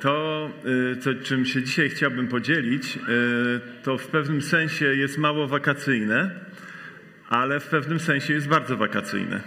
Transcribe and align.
To, 0.00 0.50
to, 1.04 1.14
czym 1.22 1.44
się 1.44 1.62
dzisiaj 1.62 1.90
chciałbym 1.90 2.28
podzielić, 2.28 2.98
to 3.82 3.98
w 3.98 4.06
pewnym 4.06 4.42
sensie 4.42 4.84
jest 4.84 5.18
mało 5.18 5.46
wakacyjne, 5.46 6.30
ale 7.28 7.60
w 7.60 7.66
pewnym 7.66 8.00
sensie 8.00 8.32
jest 8.32 8.48
bardzo 8.48 8.76
wakacyjne. 8.76 9.40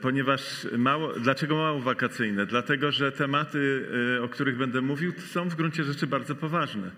Ponieważ 0.00 0.66
mało, 0.78 1.12
dlaczego 1.12 1.56
mało 1.56 1.80
wakacyjne? 1.80 2.46
Dlatego, 2.46 2.92
że 2.92 3.12
tematy, 3.12 3.86
o 4.22 4.28
których 4.28 4.56
będę 4.56 4.80
mówił, 4.80 5.12
są 5.18 5.48
w 5.48 5.54
gruncie 5.54 5.84
rzeczy 5.84 6.06
bardzo 6.06 6.34
poważne. 6.34 6.90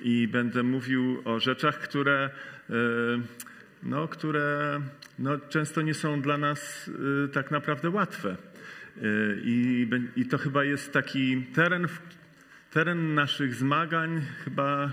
I 0.00 0.28
będę 0.28 0.62
mówił 0.62 1.22
o 1.24 1.40
rzeczach, 1.40 1.78
które, 1.78 2.30
no, 3.82 4.08
które 4.08 4.80
no, 5.18 5.38
często 5.38 5.82
nie 5.82 5.94
są 5.94 6.20
dla 6.20 6.38
nas 6.38 6.90
tak 7.32 7.50
naprawdę 7.50 7.90
łatwe. 7.90 8.36
I, 9.44 9.88
I, 10.16 10.26
to 10.26 10.38
chyba 10.38 10.64
jest 10.64 10.92
taki 10.92 11.42
teren, 11.54 11.86
teren 12.70 13.14
naszych 13.14 13.54
zmagań, 13.54 14.22
chyba 14.44 14.92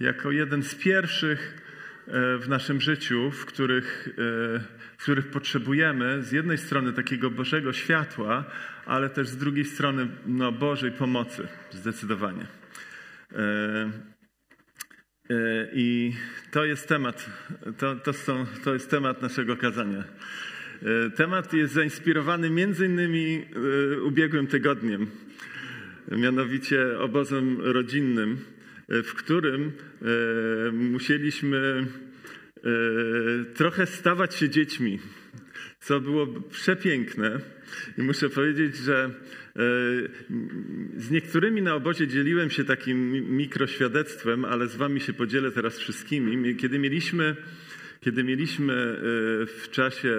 jako 0.00 0.30
jeden 0.30 0.62
z 0.62 0.74
pierwszych 0.74 1.62
w 2.40 2.44
naszym 2.48 2.80
życiu, 2.80 3.30
w 3.30 3.46
których, 3.46 4.08
w 4.98 5.02
których 5.02 5.30
potrzebujemy 5.30 6.22
z 6.22 6.32
jednej 6.32 6.58
strony 6.58 6.92
takiego 6.92 7.30
Bożego 7.30 7.72
światła, 7.72 8.44
ale 8.86 9.10
też 9.10 9.28
z 9.28 9.36
drugiej 9.36 9.64
strony 9.64 10.08
no, 10.26 10.52
Bożej 10.52 10.92
pomocy, 10.92 11.48
zdecydowanie. 11.70 12.46
I 15.72 16.12
to 16.50 16.64
jest 16.64 16.88
temat, 16.88 17.30
to, 17.78 17.96
to, 17.96 18.12
są, 18.12 18.46
to 18.64 18.74
jest 18.74 18.90
temat 18.90 19.22
naszego 19.22 19.56
kazania. 19.56 20.04
Temat 21.16 21.52
jest 21.52 21.74
zainspirowany 21.74 22.50
między 22.50 22.86
innymi 22.86 23.44
ubiegłym 24.02 24.46
tygodniem, 24.46 25.06
mianowicie 26.10 26.98
obozem 26.98 27.60
rodzinnym, 27.60 28.38
w 28.88 29.14
którym 29.14 29.72
musieliśmy 30.72 31.86
trochę 33.54 33.86
stawać 33.86 34.34
się 34.34 34.48
dziećmi, 34.48 34.98
co 35.80 36.00
było 36.00 36.26
przepiękne. 36.26 37.40
I 37.98 38.02
muszę 38.02 38.30
powiedzieć, 38.30 38.76
że 38.76 39.10
z 40.96 41.10
niektórymi 41.10 41.62
na 41.62 41.74
obozie 41.74 42.08
dzieliłem 42.08 42.50
się 42.50 42.64
takim 42.64 43.12
mikroświadectwem, 43.36 44.44
ale 44.44 44.66
z 44.66 44.76
wami 44.76 45.00
się 45.00 45.12
podzielę 45.12 45.50
teraz 45.50 45.78
wszystkimi. 45.78 46.56
Kiedy 46.56 46.78
mieliśmy 46.78 47.36
kiedy 48.06 48.24
mieliśmy 48.24 48.96
w 49.46 49.68
czasie 49.70 50.16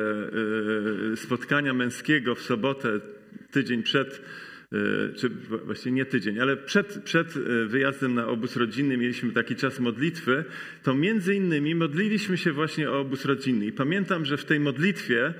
spotkania 1.15 1.73
męskiego 1.73 2.35
w 2.35 2.41
sobotę, 2.41 2.99
tydzień 3.51 3.83
przed, 3.83 4.21
czy 5.15 5.29
właściwie 5.65 5.91
nie 5.91 6.05
tydzień, 6.05 6.39
ale 6.39 6.57
przed, 6.57 7.03
przed 7.03 7.27
wyjazdem 7.67 8.13
na 8.13 8.27
obóz 8.27 8.55
rodzinny 8.55 8.97
mieliśmy 8.97 9.31
taki 9.31 9.55
czas 9.55 9.79
modlitwy, 9.79 10.43
to 10.83 10.93
między 10.93 11.35
innymi 11.35 11.75
modliliśmy 11.75 12.37
się 12.37 12.51
właśnie 12.51 12.91
o 12.91 12.99
obóz 12.99 13.25
rodzinny. 13.25 13.65
I 13.65 13.71
pamiętam, 13.71 14.25
że 14.25 14.37
w 14.37 14.45
tej 14.45 14.59
modlitwie, 14.59 15.33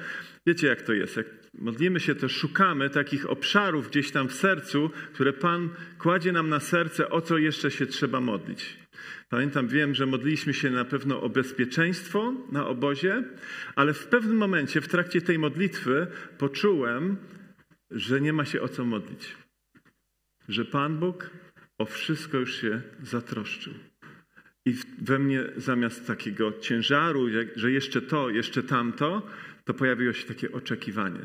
wiecie 0.46 0.68
jak 0.68 0.82
to 0.82 0.94
jest, 0.94 1.18
jak 1.18 1.28
modlimy 1.54 2.00
się, 2.00 2.16
to 2.16 2.30
szukamy 2.30 2.90
takich 2.90 3.30
obszarów 3.30 3.90
gdzieś 3.90 4.12
tam 4.12 4.28
w 4.28 4.34
sercu, 4.34 4.92
które 5.14 5.34
Pan 5.34 5.70
kładzie 6.00 6.32
nam 6.32 6.50
na 6.50 6.60
serce, 6.60 7.10
o 7.10 7.22
co 7.22 7.38
jeszcze 7.38 7.72
się 7.72 7.86
trzeba 7.86 8.20
modlić. 8.20 8.78
Pamiętam, 9.30 9.68
wiem, 9.68 9.96
że 9.96 10.06
modliliśmy 10.06 10.54
się 10.54 10.70
na 10.70 10.86
pewno 10.86 11.22
o 11.22 11.30
bezpieczeństwo 11.30 12.34
na 12.52 12.68
obozie, 12.68 13.24
ale 13.76 13.94
w 13.94 14.08
pewnym 14.08 14.38
momencie 14.38 14.82
w 14.82 14.88
trakcie 14.88 15.22
tej 15.22 15.40
modlitwy 15.40 16.08
poczułem, 16.38 17.18
że 17.92 18.22
nie 18.22 18.34
ma 18.34 18.46
się 18.46 18.62
o 18.62 18.68
co 18.68 18.86
modlić. 18.86 19.36
Że 20.50 20.66
Pan 20.66 21.00
Bóg 21.00 21.30
o 21.78 21.86
wszystko 21.86 22.38
już 22.38 22.62
się 22.62 22.82
zatroszczył. 23.04 23.74
I 24.66 24.76
we 25.02 25.20
mnie 25.20 25.44
zamiast 25.58 26.08
takiego 26.08 26.60
ciężaru, 26.60 27.28
że 27.56 27.72
jeszcze 27.72 28.02
to, 28.02 28.30
jeszcze 28.30 28.64
tamto, 28.64 29.28
to 29.66 29.74
pojawiło 29.74 30.14
się 30.14 30.28
takie 30.28 30.52
oczekiwanie 30.52 31.20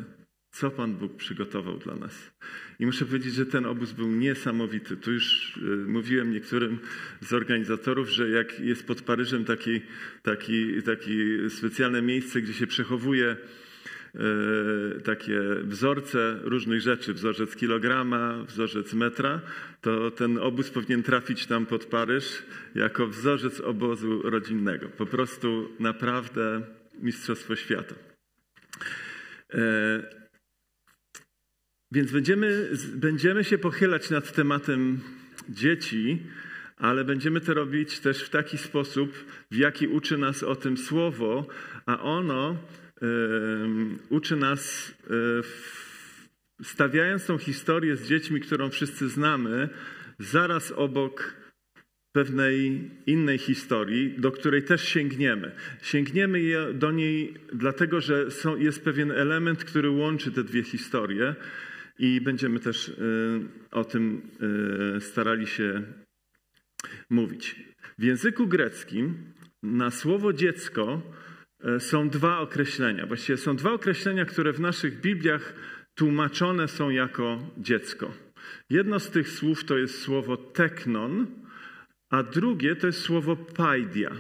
co 0.53 0.71
Pan 0.71 0.95
Bóg 0.95 1.17
przygotował 1.17 1.79
dla 1.79 1.95
nas. 1.95 2.33
I 2.79 2.87
muszę 2.87 3.05
powiedzieć, 3.05 3.35
że 3.35 3.47
ten 3.47 3.67
obóz 3.67 3.93
był 3.93 4.09
niesamowity. 4.09 4.97
Tu 4.97 5.13
już 5.13 5.59
mówiłem 5.87 6.33
niektórym 6.33 6.79
z 7.21 7.33
organizatorów, 7.33 8.09
że 8.09 8.29
jak 8.29 8.61
jest 8.61 8.87
pod 8.87 9.03
Paryżem 9.03 9.45
taki, 9.45 9.81
taki, 10.23 10.83
taki 10.83 11.17
specjalne 11.49 12.03
miejsce, 12.03 12.41
gdzie 12.41 12.53
się 12.53 12.67
przechowuje 12.67 13.37
takie 15.05 15.41
wzorce 15.63 16.39
różnych 16.43 16.81
rzeczy, 16.81 17.15
wzorzec 17.15 17.57
kilograma, 17.57 18.45
wzorzec 18.45 18.95
metra, 18.95 19.41
to 19.81 20.11
ten 20.11 20.39
obóz 20.39 20.71
powinien 20.71 21.03
trafić 21.03 21.47
tam 21.47 21.67
pod 21.67 21.85
Paryż 21.85 22.43
jako 22.75 23.07
wzorzec 23.07 23.61
obozu 23.61 24.23
rodzinnego. 24.23 24.89
Po 24.89 25.07
prostu 25.07 25.69
naprawdę 25.81 26.63
Mistrzostwo 27.03 27.57
Świata. 27.57 27.95
Więc 31.93 32.13
będziemy, 32.13 32.71
będziemy 32.95 33.45
się 33.45 33.59
pochylać 33.59 34.11
nad 34.11 34.33
tematem 34.33 35.01
dzieci, 35.49 36.23
ale 36.77 37.05
będziemy 37.05 37.41
to 37.41 37.55
robić 37.55 38.01
też 38.01 38.23
w 38.23 38.31
taki 38.31 38.59
sposób, 38.59 39.25
w 39.51 39.57
jaki 39.57 39.89
uczy 39.89 40.19
nas 40.19 40.43
o 40.43 40.57
tym 40.57 40.77
słowo, 40.77 41.47
a 41.87 42.01
ono 42.01 42.57
uczy 44.09 44.37
nas, 44.37 44.95
y, 46.61 46.65
stawiając 46.65 47.27
tą 47.27 47.39
historię 47.39 47.97
z 47.97 48.09
dziećmi, 48.09 48.41
którą 48.41 48.71
wszyscy 48.71 49.09
znamy, 49.09 49.69
zaraz 50.19 50.73
obok 50.73 51.35
pewnej 52.13 52.91
innej 53.07 53.39
historii, 53.39 54.15
do 54.19 54.33
której 54.33 54.63
też 54.63 54.89
sięgniemy. 54.89 55.53
Sięgniemy 55.83 56.41
do 56.75 56.91
niej 56.91 57.35
dlatego, 57.53 58.01
że 58.01 58.31
są, 58.31 58.57
jest 58.57 58.85
pewien 58.85 59.11
element, 59.11 59.65
który 59.65 59.91
łączy 59.91 60.33
te 60.33 60.45
dwie 60.45 60.63
historie 60.63 61.35
i 61.99 62.21
będziemy 62.21 62.61
też 62.61 62.89
y, 62.89 62.95
o 63.71 63.85
tym 63.85 64.23
y, 64.97 65.01
starali 65.01 65.47
się 65.47 65.83
mówić. 67.11 67.57
W 67.99 68.03
języku 68.03 68.47
greckim 68.47 69.33
na 69.63 69.91
słowo 69.91 70.33
dziecko 70.33 71.03
y, 71.77 71.81
są 71.81 72.09
dwa 72.09 72.39
określenia. 72.39 73.07
Właściwie 73.07 73.37
są 73.37 73.57
dwa 73.57 73.73
określenia, 73.73 74.25
które 74.25 74.53
w 74.53 74.61
naszych 74.61 75.01
Bibliach 75.01 75.55
tłumaczone 75.95 76.69
są 76.69 76.91
jako 76.91 77.53
dziecko. 77.59 78.15
Jedno 78.71 79.01
z 79.01 79.11
tych 79.11 79.29
słów 79.29 79.65
to 79.65 79.79
jest 79.79 80.01
słowo 80.01 80.37
teknon, 80.37 81.27
a 82.11 82.23
drugie 82.23 82.77
to 82.77 82.87
jest 82.87 83.01
słowo 83.01 83.37
paidia. 83.37 84.11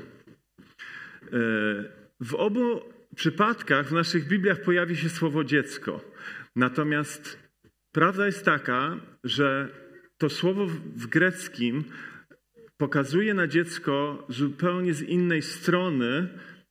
W 2.20 2.34
obu 2.34 2.80
przypadkach 3.16 3.88
w 3.88 3.92
naszych 3.92 4.28
Bibliach 4.28 4.62
pojawi 4.62 4.96
się 4.96 5.08
słowo 5.08 5.44
dziecko. 5.44 6.00
Natomiast 6.56 7.41
Prawda 7.92 8.26
jest 8.26 8.44
taka, 8.44 8.96
że 9.24 9.68
to 10.18 10.30
słowo 10.30 10.66
w 10.96 11.06
greckim 11.06 11.84
pokazuje 12.76 13.34
na 13.34 13.46
dziecko 13.46 14.26
zupełnie 14.28 14.94
z 14.94 15.02
innej 15.02 15.42
strony 15.42 16.28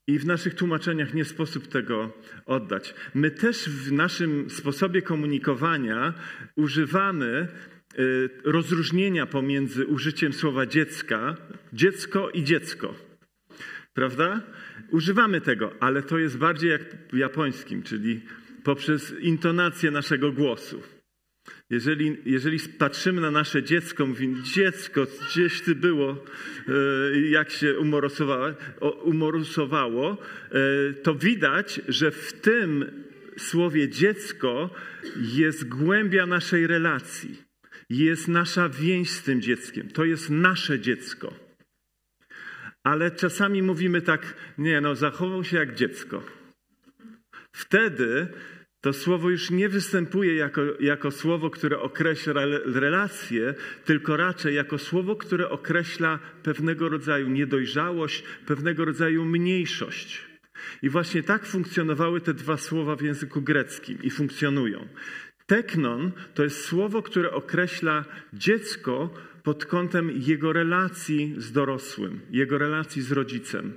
i 0.08 0.20
w 0.20 0.26
naszych 0.26 0.56
tłumaczeniach 0.56 1.14
nie 1.14 1.26
sposób 1.26 1.68
tego 1.68 2.14
oddać. 2.46 2.94
My 3.16 3.32
też 3.32 3.70
w 3.70 3.92
naszym 3.92 4.50
sposobie 4.50 5.02
komunikowania 5.02 6.14
używamy 6.56 7.48
y, 8.00 8.30
rozróżnienia 8.44 9.26
pomiędzy 9.26 9.86
użyciem 9.86 10.34
słowa 10.34 10.66
dziecka, 10.66 11.38
dziecko 11.74 12.30
i 12.30 12.44
dziecko. 12.44 12.96
Prawda? 13.94 14.42
Używamy 14.92 15.42
tego, 15.42 15.74
ale 15.80 16.04
to 16.04 16.18
jest 16.18 16.38
bardziej 16.38 16.72
jak 16.72 16.82
w 17.14 17.18
japońskim, 17.18 17.84
czyli 17.84 18.22
poprzez 18.64 19.14
intonację 19.20 19.92
naszego 19.92 20.32
głosu. 20.32 20.82
Jeżeli, 21.72 22.18
jeżeli 22.26 22.60
patrzymy 22.60 23.22
na 23.22 23.32
nasze 23.32 23.64
dziecko, 23.64 24.06
mówimy, 24.06 24.44
dziecko, 24.44 25.08
gdzieś 25.30 25.62
ty 25.62 25.76
było, 25.76 26.26
e, 26.68 27.20
jak 27.20 27.50
się 27.52 27.76
umorusowało, 29.04 30.12
e, 30.12 30.94
to 30.94 31.16
widać, 31.16 31.82
że 31.88 32.12
w 32.12 32.34
tym 32.34 32.86
słowie 33.38 33.90
dziecko 33.90 34.70
jest 35.16 35.68
głębia 35.68 36.26
naszej 36.26 36.68
relacji. 36.68 37.42
Jest 37.90 38.28
nasza 38.28 38.70
więź 38.70 39.10
z 39.10 39.24
tym 39.24 39.42
dzieckiem. 39.42 39.90
To 39.90 40.06
jest 40.06 40.30
nasze 40.30 40.80
dziecko. 40.80 41.34
Ale 42.84 43.12
czasami 43.12 43.64
mówimy 43.64 44.02
tak, 44.02 44.36
nie 44.58 44.82
no, 44.82 44.96
zachował 44.96 45.44
się 45.44 45.58
jak 45.58 45.76
dziecko. 45.76 46.24
Wtedy 47.52 48.28
to 48.82 48.94
słowo 48.94 49.30
już 49.30 49.52
nie 49.52 49.70
występuje 49.70 50.36
jako, 50.36 50.62
jako 50.80 51.12
słowo, 51.12 51.50
które 51.50 51.80
określa 51.80 52.42
relacje, 52.66 53.54
tylko 53.86 54.18
raczej 54.18 54.56
jako 54.56 54.78
słowo, 54.78 55.16
które 55.16 55.50
określa 55.50 56.20
pewnego 56.44 56.90
rodzaju 56.90 57.30
niedojrzałość, 57.30 58.24
pewnego 58.46 58.86
rodzaju 58.86 59.26
mniejszość. 59.26 60.26
I 60.82 60.90
właśnie 60.90 61.24
tak 61.24 61.46
funkcjonowały 61.46 62.22
te 62.22 62.34
dwa 62.34 62.58
słowa 62.58 62.96
w 62.96 63.02
języku 63.02 63.42
greckim 63.42 63.98
i 64.04 64.10
funkcjonują. 64.10 64.88
Teknon 65.46 66.12
to 66.34 66.44
jest 66.44 66.66
słowo, 66.66 67.02
które 67.02 67.32
określa 67.32 68.06
dziecko 68.34 69.14
pod 69.44 69.66
kątem 69.66 70.12
jego 70.12 70.54
relacji 70.54 71.36
z 71.38 71.52
dorosłym, 71.52 72.20
jego 72.32 72.58
relacji 72.58 73.02
z 73.02 73.12
rodzicem. 73.12 73.74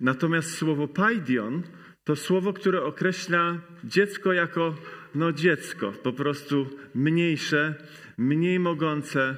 Natomiast 0.00 0.54
słowo 0.54 0.88
paidion 0.88 1.62
to 2.04 2.16
słowo, 2.16 2.52
które 2.52 2.82
określa 2.82 3.60
dziecko 3.84 4.32
jako 4.32 4.74
no 5.14 5.32
dziecko, 5.32 5.92
po 5.92 6.12
prostu 6.12 6.66
mniejsze, 6.94 7.74
mniej 8.18 8.58
mogące, 8.58 9.36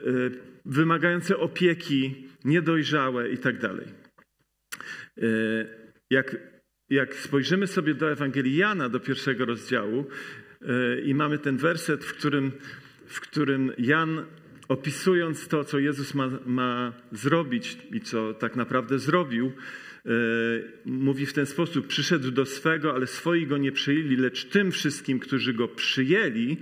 y, 0.00 0.30
wymagające 0.64 1.36
opieki, 1.36 2.28
niedojrzałe 2.44 3.28
i 3.28 3.38
tak. 3.38 3.54
Y, 5.18 5.66
jak, 6.10 6.36
jak 6.90 7.14
spojrzymy 7.14 7.66
sobie 7.66 7.94
do 7.94 8.12
Ewangelii 8.12 8.56
Jana, 8.56 8.88
do 8.88 9.00
pierwszego 9.00 9.44
rozdziału 9.44 10.06
y, 10.62 11.02
i 11.04 11.14
mamy 11.14 11.38
ten 11.38 11.56
werset, 11.56 12.04
w 12.04 12.12
którym, 12.12 12.52
w 13.06 13.20
którym 13.20 13.72
Jan 13.78 14.26
opisując 14.68 15.48
to, 15.48 15.64
co 15.64 15.78
Jezus 15.78 16.14
ma, 16.14 16.28
ma 16.46 16.92
zrobić 17.12 17.78
i 17.92 18.00
co 18.00 18.34
tak 18.34 18.56
naprawdę 18.56 18.98
zrobił, 18.98 19.52
mówi 20.84 21.26
w 21.26 21.32
ten 21.32 21.46
sposób: 21.46 21.86
Przyszedł 21.86 22.30
do 22.30 22.46
swego, 22.46 22.94
ale 22.94 23.06
swoi 23.06 23.46
go 23.46 23.58
nie 23.58 23.72
przyjęli, 23.72 24.16
lecz 24.16 24.44
tym 24.44 24.72
wszystkim, 24.72 25.18
którzy 25.18 25.54
go 25.54 25.68
przyjęli, 25.68 26.56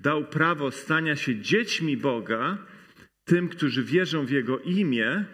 dał 0.00 0.24
prawo 0.24 0.70
stania 0.70 1.16
się 1.16 1.40
dziećmi 1.40 1.96
Boga, 1.96 2.58
tym, 3.24 3.48
którzy 3.48 3.84
wierzą 3.84 4.26
w 4.26 4.30
Jego 4.30 4.58
imię, 4.58 5.24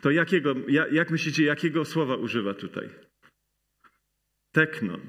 to 0.00 0.10
jakiego, 0.10 0.54
jak 0.92 1.10
myślicie, 1.10 1.44
jakiego 1.44 1.84
słowa 1.84 2.16
używa 2.16 2.54
tutaj? 2.54 2.88
Teknon. 4.52 5.00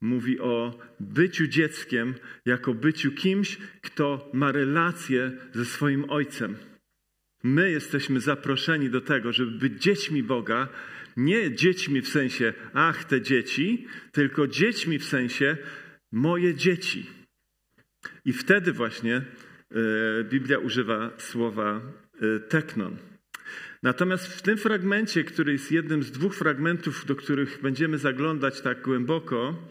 Mówi 0.00 0.40
o 0.40 0.78
byciu 1.00 1.46
dzieckiem, 1.46 2.14
jako 2.46 2.74
byciu 2.74 3.12
kimś, 3.12 3.58
kto 3.82 4.30
ma 4.32 4.52
relację 4.52 5.32
ze 5.52 5.64
swoim 5.64 6.10
ojcem. 6.10 6.56
My 7.42 7.70
jesteśmy 7.70 8.20
zaproszeni 8.20 8.90
do 8.90 9.00
tego, 9.00 9.32
żeby 9.32 9.50
być 9.50 9.82
dziećmi 9.82 10.22
Boga, 10.22 10.68
nie 11.16 11.54
dziećmi 11.54 12.00
w 12.00 12.08
sensie, 12.08 12.52
ach, 12.72 13.04
te 13.04 13.20
dzieci, 13.20 13.86
tylko 14.12 14.46
dziećmi 14.46 14.98
w 14.98 15.04
sensie, 15.04 15.56
moje 16.12 16.54
dzieci. 16.54 17.10
I 18.24 18.32
wtedy 18.32 18.72
właśnie 18.72 19.16
e, 19.16 19.24
Biblia 20.24 20.58
używa 20.58 21.10
słowa 21.18 21.80
e, 22.20 22.40
teknon. 22.40 22.96
Natomiast 23.82 24.26
w 24.26 24.42
tym 24.42 24.58
fragmencie, 24.58 25.24
który 25.24 25.52
jest 25.52 25.72
jednym 25.72 26.02
z 26.02 26.10
dwóch 26.10 26.34
fragmentów, 26.34 27.06
do 27.06 27.16
których 27.16 27.62
będziemy 27.62 27.98
zaglądać 27.98 28.60
tak 28.60 28.82
głęboko, 28.82 29.68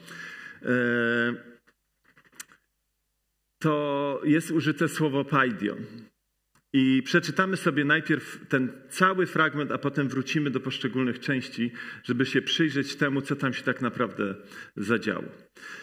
e, 0.62 1.50
to 3.60 4.22
jest 4.24 4.52
użyte 4.52 4.88
słowo 4.88 5.26
paidion. 5.26 5.78
I 6.74 7.02
przeczytamy 7.06 7.58
sobie 7.58 7.86
najpierw 7.86 8.48
ten 8.50 8.72
cały 8.90 9.26
fragment, 9.26 9.72
a 9.72 9.78
potem 9.78 10.10
wrócimy 10.10 10.50
do 10.50 10.60
poszczególnych 10.60 11.20
części, 11.20 11.72
żeby 12.04 12.26
się 12.26 12.42
przyjrzeć 12.42 12.96
temu, 12.96 13.22
co 13.22 13.36
tam 13.36 13.54
się 13.54 13.64
tak 13.64 13.82
naprawdę 13.82 14.36
zadziało. 14.76 15.26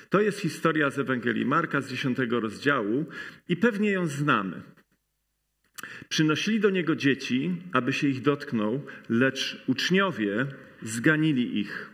To 0.09 0.21
jest 0.21 0.41
historia 0.41 0.91
z 0.91 0.99
Ewangelii 0.99 1.47
Marka 1.47 1.81
z 1.81 1.91
10 1.91 2.19
rozdziału 2.31 3.07
i 3.49 3.57
pewnie 3.57 3.91
ją 3.91 4.07
znamy. 4.07 4.63
Przynosili 6.09 6.61
do 6.61 6.71
niego 6.71 6.97
dzieci, 6.97 7.57
aby 7.73 7.93
się 7.93 8.09
ich 8.09 8.23
dotknął, 8.23 8.87
lecz 9.09 9.65
uczniowie 9.67 10.47
zganili 10.83 11.59
ich. 11.59 11.91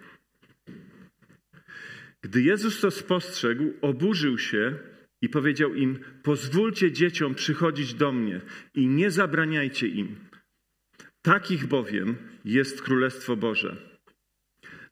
Gdy 2.22 2.42
Jezus 2.42 2.80
to 2.80 2.90
spostrzegł, 2.90 3.72
oburzył 3.80 4.38
się 4.38 4.91
i 5.22 5.28
powiedział 5.28 5.74
im: 5.74 5.98
Pozwólcie 6.22 6.92
dzieciom 6.92 7.34
przychodzić 7.34 7.94
do 7.94 8.12
mnie 8.12 8.40
i 8.74 8.86
nie 8.86 9.10
zabraniajcie 9.10 9.88
im. 9.88 10.16
Takich 11.22 11.66
bowiem 11.66 12.16
jest 12.44 12.82
Królestwo 12.82 13.36
Boże. 13.36 13.76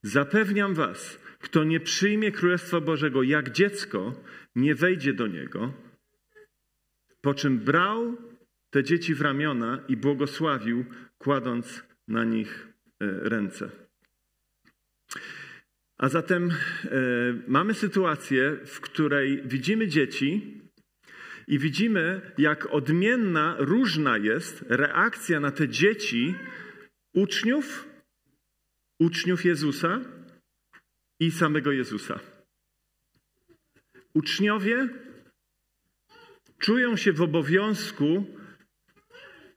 Zapewniam 0.02 0.74
Was, 0.74 1.18
kto 1.38 1.64
nie 1.64 1.80
przyjmie 1.80 2.32
Królestwa 2.32 2.80
Bożego 2.80 3.22
jak 3.22 3.50
dziecko, 3.50 4.22
nie 4.56 4.74
wejdzie 4.74 5.12
do 5.12 5.26
niego. 5.26 5.72
Po 7.20 7.34
czym 7.34 7.58
brał 7.58 8.16
te 8.70 8.84
dzieci 8.84 9.14
w 9.14 9.20
ramiona 9.20 9.84
i 9.88 9.96
błogosławił, 9.96 10.84
kładąc 11.18 11.82
na 12.08 12.24
nich 12.24 12.68
e, 13.00 13.06
ręce. 13.28 13.70
A 16.00 16.08
zatem 16.08 16.50
e, 16.50 16.54
mamy 17.48 17.74
sytuację, 17.74 18.56
w 18.66 18.80
której 18.80 19.42
widzimy 19.44 19.88
dzieci 19.88 20.60
i 21.48 21.58
widzimy, 21.58 22.32
jak 22.38 22.66
odmienna, 22.66 23.56
różna 23.58 24.18
jest 24.18 24.64
reakcja 24.68 25.40
na 25.40 25.50
te 25.50 25.68
dzieci 25.68 26.34
uczniów, 27.14 27.88
uczniów 29.00 29.44
Jezusa 29.44 30.00
i 31.20 31.30
samego 31.30 31.72
Jezusa. 31.72 32.20
Uczniowie 34.14 34.88
czują 36.58 36.96
się 36.96 37.12
w 37.12 37.22
obowiązku 37.22 38.24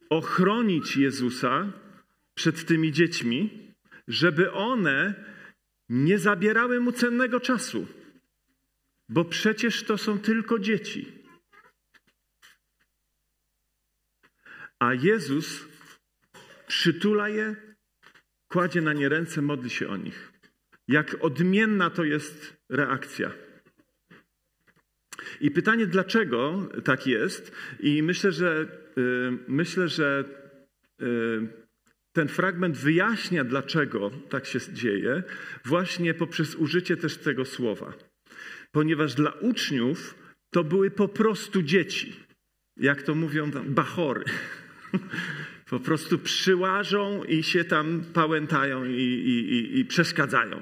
ochronić 0.09 0.97
Jezusa 0.97 1.71
przed 2.35 2.65
tymi 2.65 2.91
dziećmi, 2.91 3.71
żeby 4.07 4.51
one 4.51 5.32
nie 5.93 6.19
zabierały 6.19 6.79
mu 6.79 6.91
cennego 6.91 7.39
czasu, 7.39 7.87
bo 9.09 9.25
przecież 9.25 9.83
to 9.83 9.97
są 9.97 10.19
tylko 10.19 10.59
dzieci. 10.59 11.23
A 14.79 14.93
Jezus 14.93 15.65
przytula 16.67 17.29
je, 17.29 17.55
kładzie 18.47 18.81
na 18.81 18.93
nie 18.93 19.09
ręce, 19.09 19.41
modli 19.41 19.69
się 19.69 19.87
o 19.87 19.97
nich. 19.97 20.31
Jak 20.87 21.17
odmienna 21.19 21.89
to 21.89 22.03
jest 22.03 22.57
reakcja. 22.69 23.31
I 25.41 25.51
pytanie, 25.51 25.87
dlaczego 25.87 26.69
tak 26.83 27.07
jest? 27.07 27.51
I 27.79 28.03
myślę, 28.03 28.31
że 28.31 28.67
yy, 28.95 29.37
myślę, 29.47 29.87
że 29.87 30.25
yy, 30.99 31.62
ten 32.13 32.27
fragment 32.27 32.77
wyjaśnia, 32.77 33.43
dlaczego 33.43 34.11
tak 34.29 34.45
się 34.45 34.59
dzieje, 34.73 35.23
właśnie 35.65 36.13
poprzez 36.13 36.55
użycie 36.55 36.97
też 36.97 37.17
tego 37.17 37.45
słowa. 37.45 37.93
Ponieważ 38.71 39.13
dla 39.13 39.31
uczniów 39.31 40.15
to 40.49 40.63
były 40.63 40.91
po 40.91 41.07
prostu 41.07 41.61
dzieci. 41.61 42.15
Jak 42.77 43.01
to 43.01 43.15
mówią 43.15 43.51
tam, 43.51 43.73
bachory. 43.73 44.23
Po 45.69 45.79
prostu 45.79 46.19
przyłażą 46.19 47.23
i 47.23 47.43
się 47.43 47.63
tam 47.63 48.03
pałętają 48.13 48.85
i, 48.85 49.01
i, 49.01 49.53
i, 49.53 49.79
i 49.79 49.85
przeszkadzają. 49.85 50.61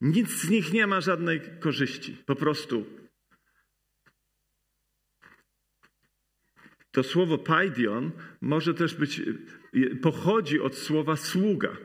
Nic 0.00 0.30
z 0.30 0.50
nich 0.50 0.72
nie 0.72 0.86
ma 0.86 1.00
żadnej 1.00 1.40
korzyści. 1.60 2.16
Po 2.26 2.36
prostu 2.36 2.86
To 6.94 7.02
słowo 7.02 7.38
paidion 7.38 8.12
może 8.40 8.74
też 8.74 8.94
być, 8.94 9.22
pochodzi 10.02 10.60
od 10.60 10.76
słowa 10.76 11.16
sługa. 11.16 11.76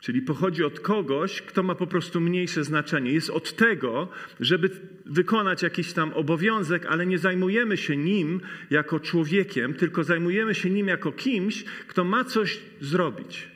Czyli 0.00 0.22
pochodzi 0.22 0.64
od 0.64 0.80
kogoś, 0.80 1.42
kto 1.42 1.62
ma 1.62 1.74
po 1.74 1.86
prostu 1.86 2.20
mniejsze 2.20 2.64
znaczenie. 2.64 3.12
Jest 3.12 3.30
od 3.30 3.56
tego, 3.56 4.08
żeby 4.40 4.70
wykonać 5.06 5.62
jakiś 5.62 5.92
tam 5.92 6.12
obowiązek, 6.12 6.86
ale 6.86 7.06
nie 7.06 7.18
zajmujemy 7.18 7.76
się 7.76 7.96
nim 7.96 8.40
jako 8.70 9.00
człowiekiem, 9.00 9.74
tylko 9.74 10.04
zajmujemy 10.04 10.54
się 10.54 10.70
nim 10.70 10.88
jako 10.88 11.12
kimś, 11.12 11.64
kto 11.64 12.04
ma 12.04 12.24
coś 12.24 12.60
zrobić. 12.80 13.48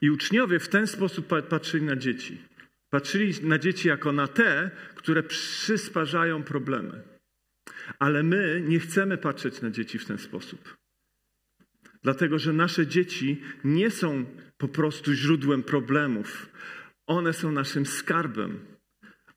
I 0.00 0.10
uczniowie 0.10 0.58
w 0.58 0.68
ten 0.68 0.86
sposób 0.86 1.26
patrzyli 1.48 1.84
na 1.84 1.96
dzieci. 1.96 2.38
Patrzyli 2.90 3.32
na 3.42 3.58
dzieci 3.58 3.88
jako 3.88 4.12
na 4.12 4.26
te, 4.26 4.70
które 4.94 5.22
przysparzają 5.22 6.42
problemy. 6.42 7.11
Ale 7.98 8.22
my 8.22 8.62
nie 8.68 8.80
chcemy 8.80 9.18
patrzeć 9.18 9.60
na 9.62 9.70
dzieci 9.70 9.98
w 9.98 10.04
ten 10.04 10.18
sposób. 10.18 10.76
Dlatego, 12.02 12.38
że 12.38 12.52
nasze 12.52 12.86
dzieci 12.86 13.42
nie 13.64 13.90
są 13.90 14.24
po 14.58 14.68
prostu 14.68 15.12
źródłem 15.12 15.62
problemów. 15.62 16.48
One 17.06 17.32
są 17.32 17.52
naszym 17.52 17.86
skarbem. 17.86 18.58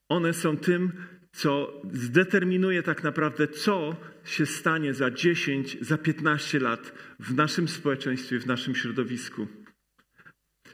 One 0.10 0.34
są 0.34 0.58
tym, 0.58 0.92
co 1.32 1.82
zdeterminuje 1.94 2.84
tak 2.84 3.04
naprawdę, 3.04 3.48
co 3.48 3.96
się 4.26 4.46
stanie 4.46 4.94
za 4.94 5.12
10, 5.12 5.78
za 5.82 5.98
15 5.98 6.60
lat 6.60 6.94
w 7.20 7.36
naszym 7.36 7.68
społeczeństwie, 7.68 8.40
w 8.40 8.46
naszym 8.46 8.76
środowisku. 8.76 9.48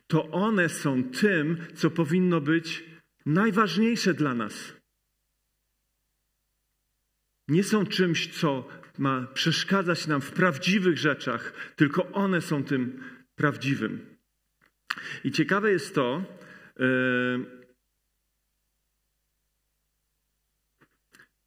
To 0.08 0.32
one 0.32 0.70
są 0.70 1.04
tym, 1.04 1.58
co 1.76 1.90
powinno 1.90 2.42
być 2.42 2.84
najważniejsze 3.26 4.14
dla 4.14 4.34
nas 4.34 4.81
nie 7.48 7.64
są 7.64 7.86
czymś, 7.86 8.40
co 8.40 8.68
ma 8.98 9.28
przeszkadzać 9.34 10.08
nam 10.08 10.22
w 10.22 10.32
prawdziwych 10.32 10.98
rzeczach, 10.98 11.54
tylko 11.76 12.12
one 12.12 12.42
są 12.42 12.64
tym 12.64 13.04
prawdziwym. 13.36 14.06
I 15.24 15.32
ciekawe 15.32 15.72
jest 15.72 15.96
to, 15.96 16.24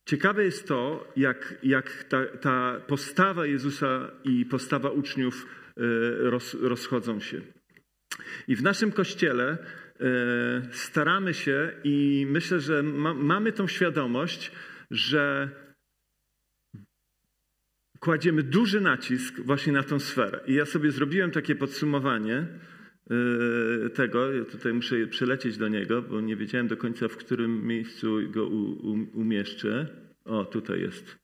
Ciekawe 0.07 0.45
jest 0.45 0.69
to, 0.69 1.13
jak, 1.17 1.55
jak 1.63 2.05
ta, 2.05 2.27
ta, 2.27 2.81
postawa 2.87 3.47
Jezusa 3.47 4.11
i 4.25 4.47
postawa 4.47 4.91
uczniów 4.91 5.47
roz, 6.21 6.55
rozchodzą 6.55 7.21
się. 7.21 7.41
I 8.49 8.57
w 8.57 8.63
naszym 8.63 8.93
kościele 8.93 9.59
staramy 10.71 11.35
się 11.35 11.73
i 11.85 12.27
myślę, 12.31 12.61
że 12.61 12.83
ma, 12.83 13.15
mamy 13.15 13.53
tą 13.53 13.67
świadomość, 13.67 14.53
że 14.91 15.51
kładziemy 18.05 18.43
duży 18.43 18.81
nacisk 18.81 19.41
właśnie 19.41 19.73
na 19.73 19.83
tą 19.83 19.99
sferę. 19.99 20.41
I 20.47 20.55
ja 20.55 20.67
sobie 20.67 20.91
zrobiłem 20.91 21.31
takie 21.31 21.55
podsumowanie 21.55 22.47
y, 23.87 23.91
tego. 23.91 24.33
Ja 24.33 24.45
tutaj 24.45 24.73
muszę 24.73 25.07
przelecieć 25.07 25.57
do 25.57 25.69
niego, 25.69 26.03
bo 26.03 26.21
nie 26.21 26.37
wiedziałem 26.37 26.69
do 26.69 26.77
końca, 26.77 27.09
w 27.09 27.17
którym 27.17 27.67
miejscu 27.67 28.19
go 28.31 28.47
umieszczę. 29.13 29.87
O, 30.25 30.45
tutaj 30.45 30.81
jest. 30.81 31.19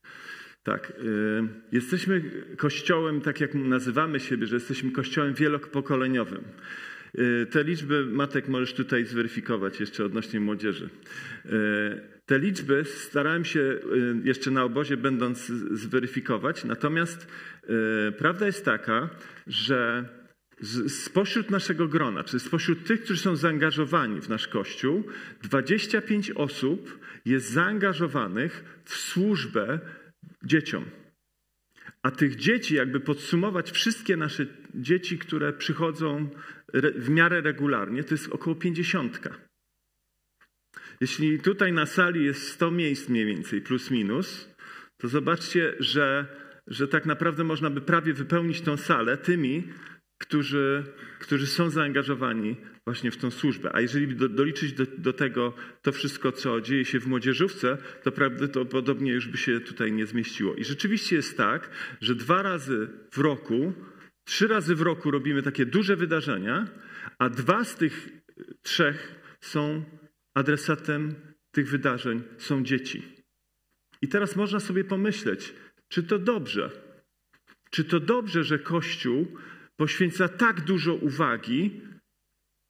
Tak. 0.63 0.93
Y, 1.05 1.49
jesteśmy 1.73 2.23
kościołem, 2.57 3.21
tak 3.21 3.41
jak 3.41 3.55
nazywamy 3.55 4.21
siebie, 4.21 4.47
że 4.47 4.57
jesteśmy 4.57 4.93
kościołem 4.93 5.35
wielopokoleniowym. 5.35 6.45
Y, 7.19 7.47
te 7.51 7.65
liczby, 7.65 8.07
Matek, 8.07 8.49
możesz 8.49 8.75
tutaj 8.75 9.05
zweryfikować 9.05 9.81
jeszcze 9.81 10.05
odnośnie 10.05 10.41
młodzieży. 10.41 10.89
Te 12.31 12.39
liczby 12.39 12.85
starałem 12.85 13.45
się 13.45 13.61
y, 13.61 13.81
jeszcze 14.25 14.51
na 14.51 14.65
obozie 14.65 14.97
będąc 14.97 15.47
zweryfikować, 15.71 16.65
natomiast 16.65 17.27
y, 18.09 18.13
prawda 18.13 18.47
jest 18.47 18.65
taka, 18.65 19.11
że 19.47 20.09
spośród 20.89 21.51
naszego 21.51 21.89
grona, 21.89 22.25
czy 22.25 22.41
spośród 22.41 22.87
tych, 22.87 23.03
którzy 23.03 23.21
są 23.21 23.37
zaangażowani 23.37 24.21
w 24.21 24.29
nasz 24.29 24.49
Kościół, 24.49 25.05
25 25.43 26.31
osób 26.31 26.99
jest 27.25 27.51
zaangażowanych 27.51 28.81
w 28.85 28.95
służbę 28.95 29.79
dzieciom. 30.45 30.85
A 32.03 32.11
tych 32.11 32.37
dzieci, 32.37 32.75
jakby 32.75 33.01
podsumować 33.01 33.71
wszystkie 33.71 34.17
nasze 34.17 34.47
dzieci, 34.75 35.19
które 35.19 35.53
przychodzą 35.53 36.29
w 36.95 37.09
miarę 37.09 37.41
regularnie, 37.41 38.05
to 38.05 38.15
jest 38.15 38.29
około 38.29 38.57
50. 38.57 39.21
Jeśli 41.01 41.39
tutaj 41.39 41.73
na 41.73 41.87
sali 41.87 42.25
jest 42.25 42.49
100 42.49 42.71
miejsc 42.71 43.09
mniej 43.09 43.27
więcej, 43.27 43.61
plus 43.61 43.91
minus, 43.91 44.49
to 44.97 45.09
zobaczcie, 45.09 45.75
że, 45.79 46.27
że 46.67 46.89
tak 46.89 47.07
naprawdę 47.07 47.45
można 47.45 47.71
by 47.71 47.81
prawie 47.81 48.15
wypełnić 48.15 48.61
tą 48.61 48.77
salę 48.77 49.17
tymi, 49.17 49.69
którzy, 50.19 50.85
którzy 51.19 51.47
są 51.47 51.71
zaangażowani 51.71 52.57
właśnie 52.85 53.11
w 53.11 53.17
tą 53.17 53.31
służbę. 53.31 53.71
A 53.75 53.81
jeżeli 53.81 54.17
do, 54.17 54.29
doliczyć 54.29 54.73
do, 54.73 54.85
do, 54.99 55.13
tego 55.13 55.55
to 55.83 55.93
wszystko, 55.93 56.33
co 56.33 56.61
dzieje 56.61 56.85
się 56.85 57.01
w 57.01 57.07
młodzieżówce, 57.07 57.79
to 58.03 58.13
prawdopodobnie 58.13 59.13
już 59.13 59.29
by 59.29 59.39
się 59.39 59.61
tutaj 59.61 59.93
nie 59.93 60.07
zmieściło. 60.07 60.55
I 60.55 60.65
rzeczywiście 60.65 61.17
jest 61.17 61.37
tak, 61.37 61.71
że 62.01 62.15
dwa 62.15 62.43
razy 62.43 62.89
w 63.13 63.19
roku, 63.19 63.73
trzy 64.25 64.49
razy 64.49 64.75
w 64.75 64.83
roku 64.83 65.11
robimy 65.11 65.43
takie 65.43 65.67
duże 65.67 65.97
wydarzenia, 65.97 66.69
a 67.19 67.29
dwa 67.29 67.65
z 67.65 67.77
tych 67.77 68.09
trzech 68.63 69.15
są 69.41 69.85
adresatem 70.41 71.15
tych 71.53 71.69
wydarzeń 71.71 72.23
są 72.39 72.65
dzieci. 72.65 73.03
I 74.03 74.09
teraz 74.09 74.37
można 74.37 74.61
sobie 74.61 74.85
pomyśleć, 74.85 75.55
czy 75.89 76.03
to 76.03 76.19
dobrze? 76.19 76.71
Czy 77.71 77.85
to 77.85 78.01
dobrze, 78.01 78.45
że 78.45 78.59
Kościół 78.59 79.27
poświęca 79.77 80.29
tak 80.29 80.61
dużo 80.61 80.95
uwagi 80.95 81.81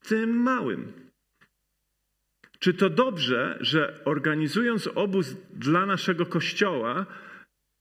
tym 0.09 0.43
małym? 0.43 0.93
Czy 2.59 2.75
to 2.75 2.91
dobrze, 2.91 3.59
że 3.61 4.05
organizując 4.05 4.87
obóz 4.95 5.37
dla 5.51 5.87
naszego 5.87 6.27
kościoła, 6.27 7.07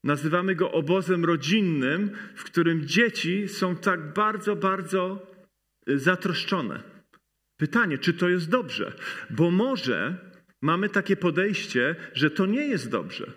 nazywamy 0.04 0.56
go 0.56 0.72
obozem 0.72 1.26
rodzinnym, 1.26 2.12
w 2.36 2.44
którym 2.44 2.88
dzieci 2.88 3.48
są 3.48 3.76
tak 3.76 4.14
bardzo, 4.14 4.56
bardzo 4.56 5.32
zatroszczone? 5.88 6.99
Pytanie, 7.60 7.98
czy 7.98 8.14
to 8.14 8.30
jest 8.30 8.50
dobrze? 8.50 8.94
Bo 9.30 9.52
może 9.52 10.18
mamy 10.62 10.90
takie 10.90 11.16
podejście, 11.16 11.96
że 12.14 12.32
to 12.32 12.46
nie 12.46 12.68
jest 12.68 12.90
dobrze, 12.90 13.34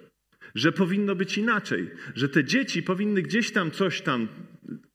że 0.54 0.72
powinno 0.72 1.14
być 1.14 1.38
inaczej, 1.38 1.90
że 2.14 2.28
te 2.28 2.44
dzieci 2.44 2.82
powinny 2.82 3.22
gdzieś 3.22 3.52
tam 3.52 3.70
coś 3.70 4.00
tam 4.00 4.28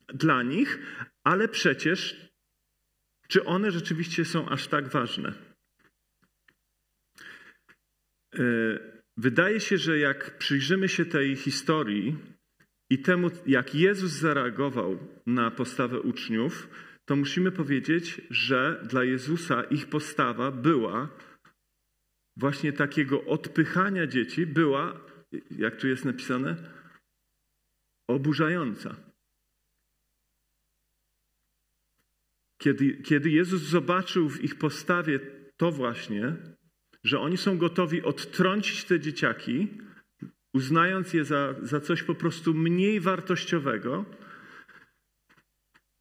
dla 0.07 0.43
nich, 0.43 0.79
ale 1.23 1.47
przecież 1.47 2.29
czy 3.27 3.45
one 3.45 3.71
rzeczywiście 3.71 4.25
są 4.25 4.49
aż 4.49 4.67
tak 4.67 4.87
ważne? 4.87 5.33
E, 8.35 8.41
wydaje 9.17 9.59
się, 9.59 9.77
że 9.77 9.99
jak 9.99 10.37
przyjrzymy 10.37 10.89
się 10.89 11.05
tej 11.05 11.35
historii 11.35 12.15
i 12.89 12.99
temu, 12.99 13.29
jak 13.45 13.75
Jezus 13.75 14.11
zareagował 14.11 14.97
na 15.25 15.51
postawę 15.51 15.99
uczniów, 16.01 16.67
to 17.07 17.15
musimy 17.15 17.51
powiedzieć, 17.51 18.21
że 18.29 18.83
dla 18.89 19.03
Jezusa 19.03 19.63
ich 19.63 19.89
postawa 19.89 20.51
była 20.51 21.09
właśnie 22.37 22.73
takiego 22.73 23.25
odpychania 23.25 24.07
dzieci, 24.07 24.45
była, 24.45 25.05
jak 25.51 25.75
tu 25.75 25.87
jest 25.87 26.05
napisane, 26.05 26.55
oburzająca. 28.07 28.95
Kiedy, 32.61 33.01
kiedy 33.01 33.29
Jezus 33.29 33.61
zobaczył 33.61 34.29
w 34.29 34.43
ich 34.43 34.57
postawie 34.57 35.19
to 35.57 35.71
właśnie, 35.71 36.35
że 37.03 37.19
oni 37.19 37.37
są 37.37 37.57
gotowi 37.57 38.03
odtrącić 38.03 38.83
te 38.83 38.99
dzieciaki, 38.99 39.67
uznając 40.53 41.13
je 41.13 41.25
za, 41.25 41.55
za 41.61 41.79
coś 41.79 42.03
po 42.03 42.15
prostu 42.15 42.53
mniej 42.53 42.99
wartościowego, 42.99 44.05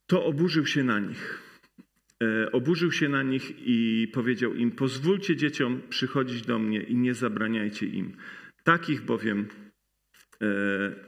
to 0.06 0.24
oburzył 0.24 0.66
się 0.66 0.84
na 0.84 1.00
nich. 1.00 1.42
E, 2.22 2.52
oburzył 2.52 2.92
się 2.92 3.08
na 3.08 3.22
nich 3.22 3.52
i 3.58 4.08
powiedział 4.12 4.54
im: 4.54 4.70
Pozwólcie 4.70 5.36
dzieciom 5.36 5.82
przychodzić 5.88 6.42
do 6.42 6.58
mnie 6.58 6.82
i 6.82 6.96
nie 6.96 7.14
zabraniajcie 7.14 7.86
im. 7.86 8.16
Takich 8.64 9.02
bowiem 9.02 9.48
e, 10.40 10.46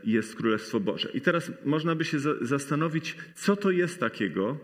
jest 0.05 0.37
Królestwo 0.37 0.81
Boże. 0.81 1.09
I 1.15 1.21
teraz 1.21 1.53
można 1.65 1.95
by 1.95 2.05
się 2.05 2.19
zastanowić, 2.41 3.17
co 3.35 3.57
to 3.57 3.71
jest 3.71 4.01
takiego 4.01 4.59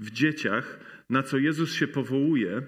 w 0.00 0.10
dzieciach, 0.10 0.80
na 1.10 1.22
co 1.22 1.38
Jezus 1.38 1.74
się 1.74 1.86
powołuje, 1.86 2.62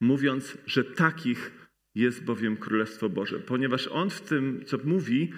mówiąc, 0.00 0.58
że 0.66 0.84
takich 0.84 1.68
jest 1.94 2.24
bowiem 2.24 2.56
Królestwo 2.56 3.08
Boże. 3.08 3.38
Ponieważ 3.38 3.88
On 3.88 4.10
w 4.10 4.20
tym, 4.20 4.64
co 4.66 4.78
mówi, 4.84 5.32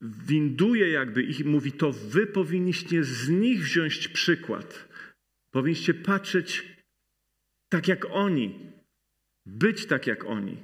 winduje 0.00 0.88
jakby 0.88 1.22
ich 1.22 1.44
mówi, 1.44 1.72
to 1.72 1.92
wy 1.92 2.26
powinniście 2.26 3.04
z 3.04 3.28
nich 3.28 3.62
wziąć 3.62 4.08
przykład. 4.08 4.88
Powinniście 5.50 5.94
patrzeć 5.94 6.74
tak 7.68 7.88
jak 7.88 8.06
oni, 8.10 8.72
być 9.46 9.86
tak 9.86 10.06
jak 10.06 10.24
oni. 10.24 10.56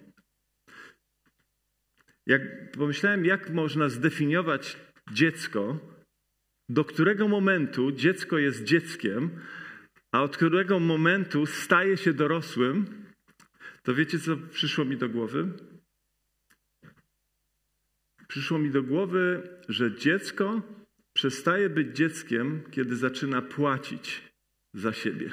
Jak 2.26 2.72
pomyślałem, 2.72 3.24
jak 3.24 3.50
można 3.50 3.88
zdefiniować 3.88 4.76
dziecko, 5.12 5.78
do 6.68 6.84
którego 6.84 7.28
momentu 7.28 7.92
dziecko 7.92 8.38
jest 8.38 8.64
dzieckiem, 8.64 9.40
a 10.12 10.22
od 10.22 10.36
którego 10.36 10.80
momentu 10.80 11.46
staje 11.46 11.96
się 11.96 12.12
dorosłym, 12.12 13.04
to 13.82 13.94
wiecie, 13.94 14.18
co 14.18 14.36
przyszło 14.36 14.84
mi 14.84 14.96
do 14.96 15.08
głowy? 15.08 15.48
Przyszło 18.30 18.58
mi 18.58 18.70
do 18.70 18.82
głowy, 18.82 19.42
że 19.68 19.94
dziecko 19.94 20.62
przestaje 21.12 21.70
być 21.70 21.96
dzieckiem, 21.96 22.62
kiedy 22.70 22.96
zaczyna 22.96 23.42
płacić 23.42 24.22
za 24.74 24.92
siebie. 24.92 25.30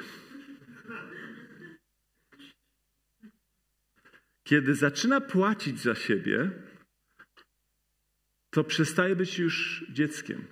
Kiedy 4.44 4.74
zaczyna 4.74 5.20
płacić 5.20 5.80
za 5.80 5.94
siebie, 5.94 6.50
to 8.50 8.64
przestaje 8.64 9.16
być 9.16 9.38
już 9.38 9.84
dzieckiem. 9.90 10.44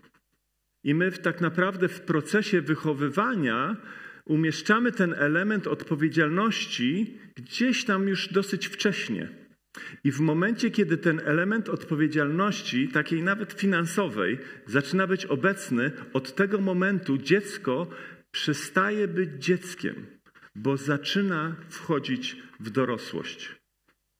I 0.84 0.94
my 0.94 1.10
w, 1.10 1.18
tak 1.18 1.40
naprawdę 1.40 1.88
w 1.88 2.00
procesie 2.00 2.60
wychowywania 2.60 3.76
umieszczamy 4.24 4.92
ten 4.92 5.14
element 5.14 5.66
odpowiedzialności 5.66 7.18
gdzieś 7.36 7.84
tam 7.84 8.08
już 8.08 8.32
dosyć 8.32 8.66
wcześnie. 8.66 9.45
I 10.04 10.12
w 10.12 10.20
momencie, 10.20 10.70
kiedy 10.70 10.96
ten 10.96 11.20
element 11.24 11.68
odpowiedzialności, 11.68 12.88
takiej 12.88 13.22
nawet 13.22 13.52
finansowej, 13.52 14.38
zaczyna 14.66 15.06
być 15.06 15.26
obecny, 15.26 15.92
od 16.12 16.34
tego 16.34 16.60
momentu 16.60 17.18
dziecko 17.18 17.86
przestaje 18.30 19.08
być 19.08 19.44
dzieckiem, 19.44 20.06
bo 20.54 20.76
zaczyna 20.76 21.56
wchodzić 21.68 22.36
w 22.60 22.70
dorosłość. 22.70 23.56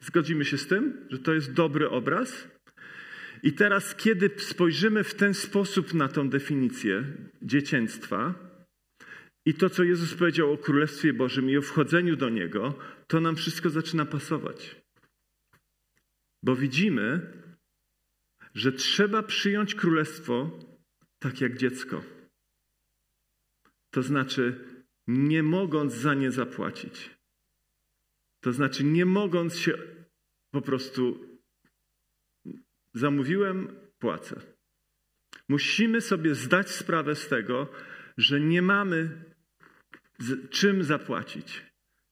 Zgodzimy 0.00 0.44
się 0.44 0.58
z 0.58 0.66
tym, 0.66 1.06
że 1.10 1.18
to 1.18 1.34
jest 1.34 1.52
dobry 1.52 1.88
obraz? 1.90 2.48
I 3.42 3.52
teraz, 3.52 3.94
kiedy 3.94 4.30
spojrzymy 4.36 5.04
w 5.04 5.14
ten 5.14 5.34
sposób 5.34 5.94
na 5.94 6.08
tą 6.08 6.28
definicję 6.30 7.04
dzieciństwa, 7.42 8.34
i 9.46 9.54
to, 9.54 9.70
co 9.70 9.84
Jezus 9.84 10.14
powiedział 10.14 10.52
o 10.52 10.58
Królestwie 10.58 11.12
Bożym 11.12 11.50
i 11.50 11.56
o 11.56 11.62
wchodzeniu 11.62 12.16
do 12.16 12.28
Niego, 12.28 12.74
to 13.06 13.20
nam 13.20 13.36
wszystko 13.36 13.70
zaczyna 13.70 14.06
pasować. 14.06 14.85
Bo 16.42 16.56
widzimy, 16.56 17.32
że 18.54 18.72
trzeba 18.72 19.22
przyjąć 19.22 19.74
Królestwo 19.74 20.58
tak 21.18 21.40
jak 21.40 21.56
dziecko. 21.56 22.04
To 23.90 24.02
znaczy, 24.02 24.64
nie 25.06 25.42
mogąc 25.42 25.92
za 25.92 26.14
nie 26.14 26.30
zapłacić. 26.30 27.10
To 28.40 28.52
znaczy, 28.52 28.84
nie 28.84 29.06
mogąc 29.06 29.58
się 29.58 29.78
po 30.50 30.62
prostu 30.62 31.28
zamówiłem, 32.94 33.76
płacę. 33.98 34.40
Musimy 35.48 36.00
sobie 36.00 36.34
zdać 36.34 36.70
sprawę 36.70 37.14
z 37.14 37.28
tego, 37.28 37.68
że 38.16 38.40
nie 38.40 38.62
mamy 38.62 39.24
czym 40.50 40.82
zapłacić. 40.82 41.62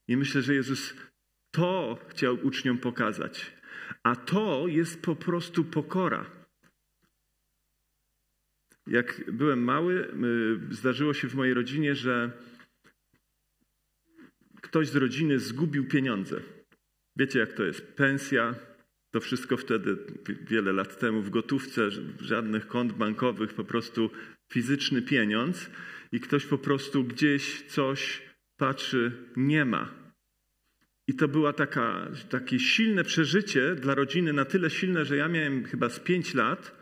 I 0.07 0.17
myślę, 0.17 0.41
że 0.41 0.55
Jezus 0.55 0.93
to 1.51 1.99
chciał 2.09 2.37
uczniom 2.43 2.77
pokazać. 2.77 3.54
A 4.05 4.15
to 4.15 4.67
jest 4.67 5.01
po 5.01 5.15
prostu 5.15 5.63
pokora. 5.63 6.25
Jak 8.87 9.31
byłem 9.31 9.63
mały, 9.63 10.13
zdarzyło 10.71 11.13
się 11.13 11.27
w 11.27 11.35
mojej 11.35 11.53
rodzinie, 11.53 11.95
że 11.95 12.31
ktoś 14.61 14.87
z 14.87 14.95
rodziny 14.95 15.39
zgubił 15.39 15.87
pieniądze. 15.87 16.41
Wiecie, 17.15 17.39
jak 17.39 17.53
to 17.53 17.63
jest? 17.63 17.81
Pensja, 17.81 18.55
to 19.11 19.19
wszystko 19.19 19.57
wtedy, 19.57 19.97
wiele 20.41 20.73
lat 20.73 20.99
temu, 20.99 21.21
w 21.21 21.29
gotówce, 21.29 21.89
żadnych 22.19 22.67
kont 22.67 22.93
bankowych, 22.93 23.53
po 23.53 23.63
prostu 23.63 24.09
fizyczny 24.53 25.01
pieniądz 25.01 25.69
i 26.11 26.19
ktoś 26.19 26.45
po 26.45 26.57
prostu 26.57 27.03
gdzieś 27.03 27.61
coś 27.67 28.21
patrzy, 28.57 29.11
nie 29.35 29.65
ma. 29.65 30.04
I 31.07 31.15
to 31.15 31.27
było 31.27 31.53
takie 32.29 32.59
silne 32.59 33.03
przeżycie 33.03 33.75
dla 33.75 33.95
rodziny, 33.95 34.33
na 34.33 34.45
tyle 34.45 34.69
silne, 34.69 35.05
że 35.05 35.15
ja 35.17 35.27
miałem 35.27 35.63
chyba 35.63 35.89
z 35.89 35.99
pięć 35.99 36.33
lat 36.33 36.75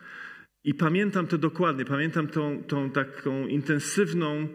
i 0.63 0.73
pamiętam 0.73 1.27
to 1.27 1.37
dokładnie. 1.37 1.85
Pamiętam 1.85 2.27
tą, 2.27 2.63
tą 2.63 2.89
taką 2.89 3.47
intensywną 3.47 4.47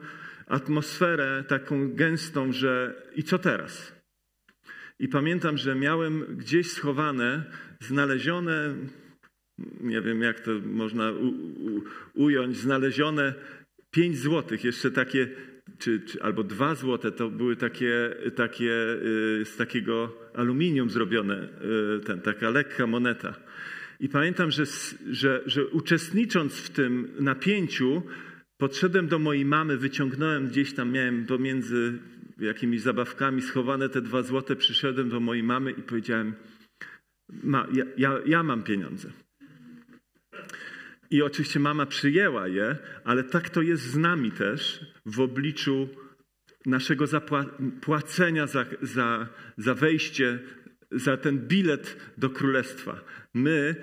atmosferę, 0.47 1.45
taką 1.49 1.95
gęstą, 1.95 2.53
że 2.53 3.03
i 3.17 3.23
co 3.23 3.39
teraz? 3.39 3.93
I 4.99 5.09
pamiętam, 5.09 5.57
że 5.57 5.75
miałem 5.75 6.37
gdzieś 6.37 6.71
schowane, 6.71 7.45
znalezione, 7.81 8.75
nie 9.81 10.01
wiem 10.01 10.23
jak 10.23 10.41
to 10.41 10.51
można 10.65 11.11
u, 11.11 11.29
u, 11.29 11.83
ująć, 12.15 12.57
znalezione 12.57 13.35
pięć 13.91 14.19
złotych, 14.19 14.65
jeszcze 14.65 14.91
takie, 14.91 15.29
czy, 15.79 16.01
czy, 16.01 16.23
albo 16.23 16.45
dwa 16.45 16.75
złote, 16.75 17.13
to 17.13 17.31
były 17.31 17.57
takie, 17.57 18.15
takie 18.37 18.73
y, 19.41 19.45
z 19.45 19.57
takiego 19.57 20.13
aluminium 20.35 20.91
zrobione, 20.91 21.49
y, 21.97 22.01
ten, 22.01 22.21
taka 22.21 22.51
lekka 22.51 22.87
moneta. 22.87 23.35
I 24.01 24.09
pamiętam, 24.09 24.51
że, 24.51 24.65
że, 25.11 25.43
że 25.47 25.67
uczestnicząc 25.67 26.55
w 26.55 26.71
tym 26.71 27.09
napięciu, 27.21 28.03
podszedłem 28.59 29.09
do 29.09 29.19
mojej 29.19 29.45
mamy, 29.45 29.77
wyciągnąłem 29.77 30.49
gdzieś 30.49 30.75
tam, 30.75 30.93
miałem 30.93 31.27
pomiędzy 31.27 31.99
jakimiś 32.39 32.81
zabawkami 32.81 33.43
schowane 33.43 33.89
te 33.89 34.01
dwa 34.01 34.23
złote, 34.23 34.57
przyszedłem 34.57 35.09
do 35.09 35.21
mojej 35.21 35.43
mamy 35.43 35.71
i 35.71 35.83
powiedziałem, 35.83 36.35
ma, 37.43 37.67
ja, 37.73 37.85
ja, 37.97 38.19
ja 38.27 38.43
mam 38.43 38.63
pieniądze. 38.63 39.13
I 41.11 41.23
oczywiście 41.23 41.61
mama 41.61 41.87
przyjęła 41.87 42.49
je, 42.49 42.77
ale 43.05 43.25
tak 43.25 43.51
to 43.51 43.63
jest 43.63 43.83
z 43.83 43.97
nami 43.97 44.33
też 44.33 44.81
w 45.07 45.21
obliczu 45.21 45.89
naszego 46.67 47.07
zapłacenia 47.07 48.47
za, 48.47 48.67
za, 48.83 49.29
za 49.57 49.75
wejście, 49.75 50.39
za 50.91 51.17
ten 51.17 51.39
bilet 51.39 51.97
do 52.19 52.31
królestwa. 52.31 53.01
My 53.35 53.75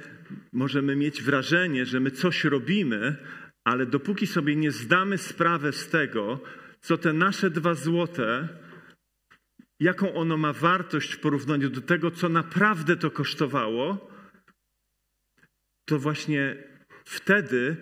możemy 0.54 0.96
mieć 0.96 1.24
wrażenie, 1.24 1.86
że 1.86 2.00
my 2.00 2.12
coś 2.12 2.44
robimy, 2.44 3.16
ale 3.64 3.86
dopóki 3.86 4.28
sobie 4.28 4.56
nie 4.56 4.72
zdamy 4.72 5.18
sprawę 5.18 5.72
z 5.72 5.90
tego, 5.90 6.40
co 6.82 6.98
te 6.98 7.14
nasze 7.14 7.50
dwa 7.50 7.74
złote, 7.74 8.48
jaką 9.80 10.14
ono 10.14 10.38
ma 10.38 10.54
wartość 10.54 11.14
w 11.14 11.20
porównaniu 11.20 11.70
do 11.70 11.82
tego, 11.82 12.12
co 12.12 12.30
naprawdę 12.30 12.98
to 12.98 13.12
kosztowało, 13.12 14.12
to 15.86 16.00
właśnie 16.00 16.75
wtedy 17.06 17.78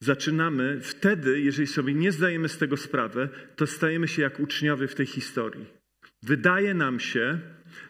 zaczynamy, 0.00 0.80
wtedy, 0.80 1.40
jeżeli 1.40 1.66
sobie 1.66 1.94
nie 1.94 2.12
zdajemy 2.12 2.48
z 2.48 2.58
tego 2.58 2.76
sprawę, 2.76 3.28
to 3.56 3.66
stajemy 3.66 4.08
się 4.08 4.22
jak 4.22 4.40
uczniowie 4.40 4.88
w 4.88 4.94
tej 4.94 5.06
historii. 5.06 5.66
Wydaje 6.22 6.74
nam 6.74 7.00
się, 7.00 7.40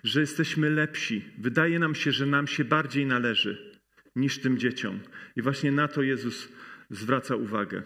że 0.04 0.20
jesteśmy 0.20 0.70
lepsi. 0.70 1.24
Wydaje 1.38 1.78
nam 1.78 1.94
się, 1.94 2.12
że 2.12 2.26
nam 2.26 2.46
się 2.46 2.64
bardziej 2.64 3.06
należy 3.06 3.80
niż 4.16 4.38
tym 4.38 4.58
dzieciom. 4.58 5.00
I 5.36 5.42
właśnie 5.42 5.72
na 5.72 5.88
to 5.88 6.02
Jezus 6.02 6.48
zwraca 6.90 7.36
uwagę. 7.36 7.82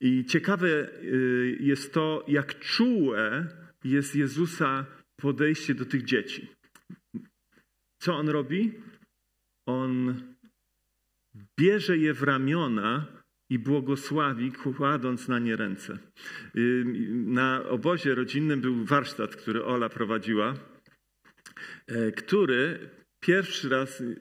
I 0.00 0.24
ciekawe 0.24 0.68
y, 0.68 1.56
jest 1.60 1.94
to, 1.94 2.24
jak 2.28 2.58
czułe 2.58 3.48
jest 3.84 4.16
Jezusa 4.16 4.86
podejście 5.16 5.74
do 5.74 5.84
tych 5.84 6.04
dzieci. 6.04 6.48
Co 7.98 8.14
on 8.14 8.28
robi? 8.28 8.72
On 9.68 10.22
bierze 11.60 11.98
je 11.98 12.14
w 12.14 12.22
ramiona 12.22 13.06
i 13.50 13.58
błogosławi, 13.58 14.52
kładąc 14.52 15.28
na 15.28 15.38
nie 15.38 15.56
ręce. 15.56 15.98
Y, 16.56 16.84
na 17.10 17.64
obozie 17.68 18.14
rodzinnym 18.14 18.60
był 18.60 18.84
warsztat, 18.84 19.36
który 19.36 19.64
Ola 19.64 19.88
prowadziła, 19.88 20.54
e, 21.86 22.12
który 22.12 22.90
pierwszy 23.20 23.68
raz 23.68 24.00
y, 24.00 24.16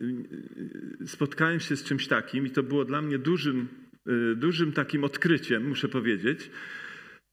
spotkałem 1.06 1.60
się 1.60 1.76
z 1.76 1.84
czymś 1.84 2.08
takim 2.08 2.46
i 2.46 2.50
to 2.50 2.64
było 2.64 2.86
dla 2.86 3.02
mnie 3.02 3.20
dużym 3.20 3.68
Y, 4.10 4.36
dużym 4.36 4.72
takim 4.72 5.04
odkryciem, 5.04 5.68
muszę 5.68 5.88
powiedzieć, 5.88 6.52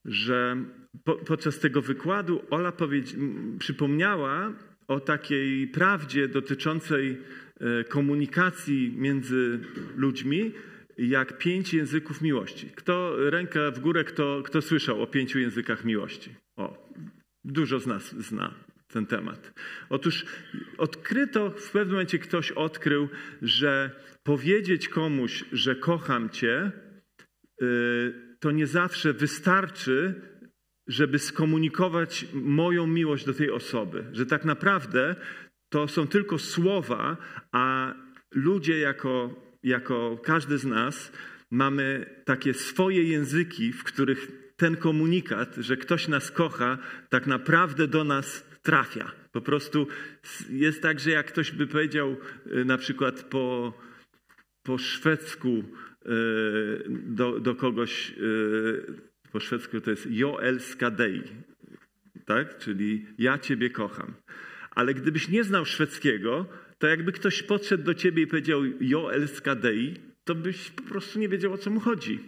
że 0.05 0.57
po, 1.05 1.15
podczas 1.15 1.59
tego 1.59 1.83
wykładu 1.83 2.43
Ola 2.51 2.73
przypomniała 3.59 4.53
o 4.89 5.01
takiej 5.01 5.69
prawdzie 5.69 6.29
dotyczącej 6.29 7.11
y, 7.11 7.19
komunikacji 7.89 8.95
między 8.97 9.61
ludźmi, 9.97 10.53
jak 10.99 11.39
pięć 11.39 11.75
języków 11.75 12.23
miłości. 12.23 12.71
Kto 12.75 13.17
rękę 13.31 13.71
w 13.71 13.81
górę, 13.81 14.05
kto, 14.05 14.43
kto 14.45 14.63
słyszał 14.63 15.03
o 15.03 15.07
pięciu 15.07 15.39
językach 15.39 15.85
miłości? 15.85 16.35
O, 16.57 16.89
dużo 17.45 17.81
z 17.81 17.87
nas 17.87 18.15
zna 18.19 18.55
ten 18.93 19.07
temat. 19.07 19.53
Otóż 19.89 20.25
odkryto, 20.79 21.51
w 21.51 21.71
pewnym 21.71 21.93
momencie 21.93 22.19
ktoś 22.19 22.53
odkrył, 22.53 23.09
że 23.43 23.91
powiedzieć 24.23 24.89
komuś, 24.89 25.45
że 25.53 25.77
kocham 25.77 26.31
cię, 26.31 26.73
y, 27.63 28.15
to 28.41 28.51
nie 28.51 28.67
zawsze 28.67 29.13
wystarczy, 29.13 30.15
żeby 30.87 31.19
skomunikować 31.19 32.27
moją 32.33 32.87
miłość 32.87 33.25
do 33.25 33.35
tej 33.35 33.51
osoby. 33.51 34.05
Że 34.13 34.27
tak 34.27 34.45
naprawdę 34.45 35.17
to 35.73 35.89
są 35.89 36.07
tylko 36.07 36.39
słowa, 36.39 37.17
a 37.53 37.95
ludzie, 38.31 38.79
jako, 38.79 39.41
jako 39.63 40.19
każdy 40.25 40.59
z 40.59 40.65
nas, 40.65 41.13
mamy 41.51 42.07
takie 42.25 42.55
swoje 42.55 43.05
języki, 43.05 43.73
w 43.73 43.85
których 43.85 44.31
ten 44.57 44.77
komunikat, 44.77 45.57
że 45.57 45.77
ktoś 45.77 46.09
nas 46.09 46.31
kocha, 46.31 46.79
tak 47.09 47.27
naprawdę 47.27 47.89
do 47.89 48.05
nas 48.05 48.45
trafia. 48.63 49.13
Po 49.33 49.41
prostu 49.41 49.87
jest 50.51 50.83
tak, 50.83 51.01
że 51.01 51.11
jak 51.11 51.27
ktoś 51.27 51.51
by 51.51 51.67
powiedział 51.67 52.17
y, 52.47 52.65
na 52.65 52.79
przykład 52.79 53.23
po, 53.23 53.73
po 54.63 54.79
szwedzku 54.79 55.49
y, 55.59 55.65
do, 56.89 57.41
do 57.41 57.55
kogoś, 57.55 58.11
y, 58.11 58.85
po 59.33 59.41
szwedzku 59.41 59.81
to 59.81 59.91
jest 59.91 60.07
Jo 60.11 60.43
elskadei, 60.43 61.23
tak? 62.25 62.59
czyli 62.59 63.07
ja 63.19 63.39
ciebie 63.39 63.71
kocham. 63.71 64.15
Ale 64.75 64.95
gdybyś 64.95 65.29
nie 65.29 65.45
znał 65.45 65.65
szwedzkiego, 65.65 66.47
to 66.79 66.87
jakby 66.87 67.13
ktoś 67.13 67.43
podszedł 67.43 67.85
do 67.85 67.95
ciebie 67.95 68.23
i 68.23 68.27
powiedział 68.27 68.63
Jo 68.81 69.15
elskadei, 69.15 69.95
to 70.25 70.35
byś 70.35 70.71
po 70.71 70.83
prostu 70.83 71.19
nie 71.19 71.29
wiedział 71.29 71.53
o 71.53 71.59
co 71.59 71.71
mu 71.71 71.81
chodzi. 71.81 72.19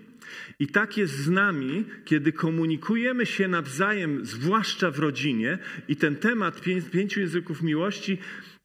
I 0.59 0.67
tak 0.67 0.97
jest 0.97 1.15
z 1.15 1.31
nami, 1.31 1.85
kiedy 2.05 2.33
komunikujemy 2.33 3.27
się 3.27 3.49
nawzajem, 3.49 4.25
zwłaszcza 4.25 4.91
w 4.91 4.99
rodzinie, 4.99 5.59
i 5.89 5.97
ten 5.97 6.17
temat 6.17 6.61
pięciu 6.93 7.21
języków 7.21 7.63
miłości 7.63 8.19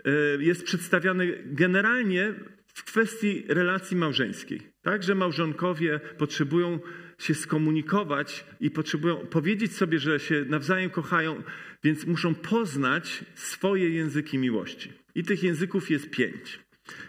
e, 0.05 0.11
jest 0.43 0.63
przedstawiany 0.63 1.43
generalnie 1.45 2.33
w 2.73 2.83
kwestii 2.83 3.45
relacji 3.47 3.97
małżeńskiej. 3.97 4.61
Tak, 4.81 5.03
że 5.03 5.15
małżonkowie 5.15 5.99
potrzebują 6.17 6.79
się 7.19 7.35
skomunikować 7.35 8.45
i 8.59 8.71
potrzebują 8.71 9.17
powiedzieć 9.17 9.75
sobie, 9.75 9.99
że 9.99 10.19
się 10.19 10.45
nawzajem 10.49 10.89
kochają, 10.89 11.43
więc 11.83 12.05
muszą 12.05 12.35
poznać 12.35 13.25
swoje 13.35 13.89
języki 13.89 14.37
miłości. 14.37 14.93
I 15.15 15.23
tych 15.23 15.43
języków 15.43 15.89
jest 15.89 16.09
pięć. 16.09 16.59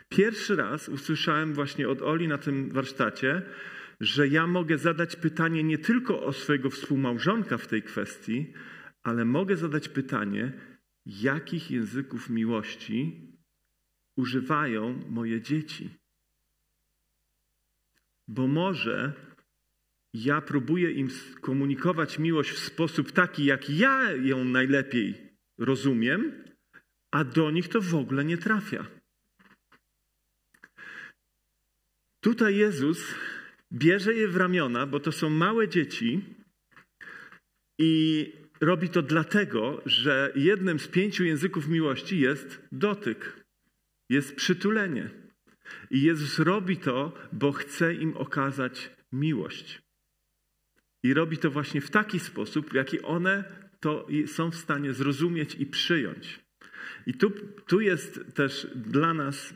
Pierwszy 0.09 0.57
raz 0.57 0.89
usłyszałem 0.89 1.55
właśnie 1.55 1.89
od 1.89 2.03
Oli 2.03 2.29
na 2.29 2.39
tym 2.39 2.71
warsztacie, 2.71 3.43
że 4.01 4.29
ja 4.29 4.47
mogę 4.47 4.79
zadać 4.79 5.17
pytanie 5.17 5.63
nie 5.63 5.79
tylko 5.79 6.23
o 6.23 6.33
swojego 6.33 6.71
współmałżonka 6.71 7.59
w 7.59 7.67
tej 7.67 7.83
kwestii, 7.83 8.53
ale 9.03 9.25
mogę 9.25 9.57
zadać 9.57 9.89
pytanie, 9.89 10.53
jakich 11.07 11.71
języków 11.71 12.31
miłości 12.31 13.31
używają 14.17 15.05
moje 15.09 15.41
dzieci. 15.41 15.91
Bo 18.29 18.47
może 18.47 19.13
ja 20.15 20.41
próbuję 20.41 20.91
im 20.91 21.09
komunikować 21.41 22.19
miłość 22.19 22.51
w 22.51 22.59
sposób 22.59 23.13
taki, 23.13 23.45
jak 23.45 23.71
ja 23.71 24.13
ją 24.13 24.45
najlepiej 24.45 25.15
rozumiem, 25.59 26.45
a 27.11 27.25
do 27.25 27.51
nich 27.51 27.69
to 27.69 27.81
w 27.81 27.95
ogóle 27.95 28.25
nie 28.25 28.39
trafia. 28.39 28.87
Tutaj 32.21 32.57
Jezus 32.57 33.15
bierze 33.73 34.15
je 34.15 34.29
w 34.29 34.37
ramiona, 34.37 34.87
bo 34.87 35.01
to 35.01 35.13
są 35.13 35.31
małe 35.31 35.69
dzieci 35.69 36.25
i 37.79 38.33
robi 38.61 38.89
to 38.89 39.03
dlatego, 39.03 39.83
że 39.87 40.33
jednym 40.37 40.79
z 40.79 40.89
pięciu 40.89 41.25
języków 41.25 41.69
miłości 41.69 42.21
jest 42.21 42.69
dotyk, 42.73 43.45
jest 44.09 44.37
przytulenie. 44.37 45.11
I 45.91 46.03
Jezus 46.03 46.39
robi 46.39 46.77
to, 46.77 47.13
bo 47.33 47.53
chce 47.53 47.95
im 47.95 48.17
okazać 48.17 48.91
miłość. 49.13 49.90
I 51.03 51.15
robi 51.15 51.39
to 51.39 51.51
właśnie 51.51 51.81
w 51.81 51.91
taki 51.91 52.19
sposób, 52.19 52.71
w 52.71 52.75
jaki 52.75 53.03
one 53.03 53.45
to 53.81 54.07
są 54.27 54.51
w 54.51 54.57
stanie 54.57 54.95
zrozumieć 54.95 55.55
i 55.55 55.67
przyjąć. 55.67 56.41
I 57.07 57.15
tu, 57.15 57.31
tu 57.67 57.81
jest 57.81 58.35
też 58.35 58.67
dla 58.75 59.15
nas 59.15 59.55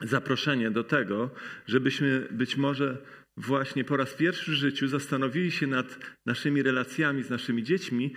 zaproszenie 0.00 0.70
do 0.70 0.84
tego, 0.84 1.30
żebyśmy 1.66 2.28
być 2.30 2.56
może 2.56 3.06
właśnie 3.36 3.84
po 3.84 3.96
raz 3.96 4.14
pierwszy 4.14 4.50
w 4.50 4.54
życiu 4.54 4.88
zastanowili 4.88 5.50
się 5.50 5.66
nad 5.66 5.98
naszymi 6.26 6.62
relacjami 6.62 7.22
z 7.22 7.30
naszymi 7.30 7.62
dziećmi 7.62 8.14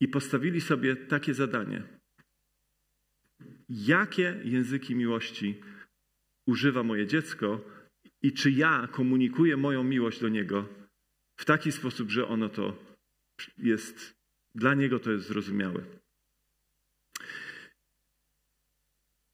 i 0.00 0.08
postawili 0.08 0.60
sobie 0.60 0.96
takie 0.96 1.34
zadanie. 1.34 1.82
Jakie 3.68 4.40
języki 4.44 4.94
miłości 4.94 5.60
używa 6.46 6.82
moje 6.82 7.06
dziecko 7.06 7.64
i 8.22 8.32
czy 8.32 8.50
ja 8.50 8.88
komunikuję 8.92 9.56
moją 9.56 9.84
miłość 9.84 10.20
do 10.20 10.28
niego 10.28 10.83
w 11.36 11.44
taki 11.44 11.72
sposób, 11.72 12.10
że 12.10 12.28
ono 12.28 12.48
to 12.48 12.76
jest, 13.58 14.14
dla 14.54 14.74
niego 14.74 14.98
to 14.98 15.10
jest 15.10 15.26
zrozumiałe. 15.26 15.84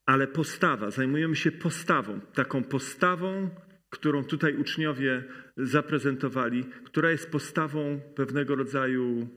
Ale 0.07 0.27
postawa, 0.27 0.91
zajmujemy 0.91 1.37
się 1.37 1.53
postawą, 1.53 2.21
taką 2.21 2.65
postawą, 2.65 3.51
którą 3.91 4.25
tutaj 4.25 4.57
uczniowie 4.57 5.25
zaprezentowali, 5.57 6.65
która 6.85 7.11
jest 7.11 7.31
postawą 7.31 8.01
pewnego 8.15 8.55
rodzaju 8.55 9.29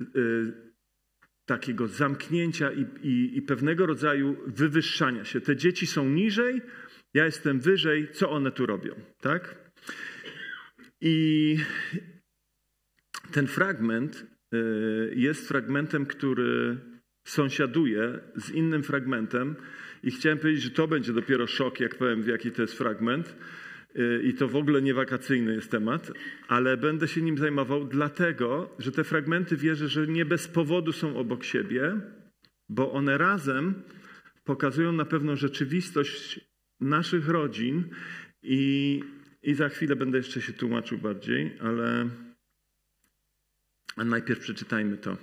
y, 0.00 0.72
takiego 1.46 1.88
zamknięcia 1.88 2.72
i, 2.72 2.86
i, 3.02 3.38
i 3.38 3.42
pewnego 3.42 3.86
rodzaju 3.86 4.36
wywyższania 4.46 5.24
się. 5.24 5.40
Te 5.40 5.56
dzieci 5.56 5.86
są 5.86 6.08
niżej, 6.08 6.62
ja 7.14 7.24
jestem 7.24 7.60
wyżej, 7.60 8.08
co 8.12 8.30
one 8.30 8.50
tu 8.52 8.66
robią, 8.66 8.94
tak? 9.20 9.72
I 11.02 11.56
ten 13.32 13.46
fragment 13.46 14.26
y, 14.54 15.12
jest 15.16 15.48
fragmentem, 15.48 16.06
który 16.06 16.78
sąsiaduje 17.26 18.18
z 18.36 18.50
innym 18.50 18.82
fragmentem 18.82 19.56
i 20.02 20.10
chciałem 20.10 20.38
powiedzieć, 20.38 20.62
że 20.62 20.70
to 20.70 20.88
będzie 20.88 21.12
dopiero 21.12 21.46
szok, 21.46 21.80
jak 21.80 21.98
powiem, 21.98 22.22
w 22.22 22.26
jaki 22.26 22.50
to 22.50 22.62
jest 22.62 22.78
fragment. 22.78 23.36
Y, 23.96 24.22
I 24.24 24.34
to 24.34 24.48
w 24.48 24.56
ogóle 24.56 24.82
nie 24.82 24.94
wakacyjny 24.94 25.54
jest 25.54 25.70
temat, 25.70 26.12
ale 26.48 26.76
będę 26.76 27.08
się 27.08 27.22
nim 27.22 27.38
zajmował 27.38 27.84
dlatego, 27.84 28.76
że 28.78 28.92
te 28.92 29.04
fragmenty 29.04 29.56
wierzę, 29.56 29.88
że 29.88 30.06
nie 30.06 30.24
bez 30.24 30.48
powodu 30.48 30.92
są 30.92 31.16
obok 31.16 31.44
siebie, 31.44 32.00
bo 32.68 32.92
one 32.92 33.18
razem 33.18 33.82
pokazują 34.44 34.92
na 34.92 35.04
pewną 35.04 35.36
rzeczywistość 35.36 36.40
naszych 36.80 37.28
rodzin 37.28 37.84
i, 38.42 39.00
i 39.42 39.54
za 39.54 39.68
chwilę 39.68 39.96
będę 39.96 40.18
jeszcze 40.18 40.42
się 40.42 40.52
tłumaczył 40.52 40.98
bardziej, 40.98 41.58
ale 41.60 42.08
a 43.96 44.04
najpierw 44.04 44.40
przeczytajmy 44.40 44.96
to. 44.96 45.16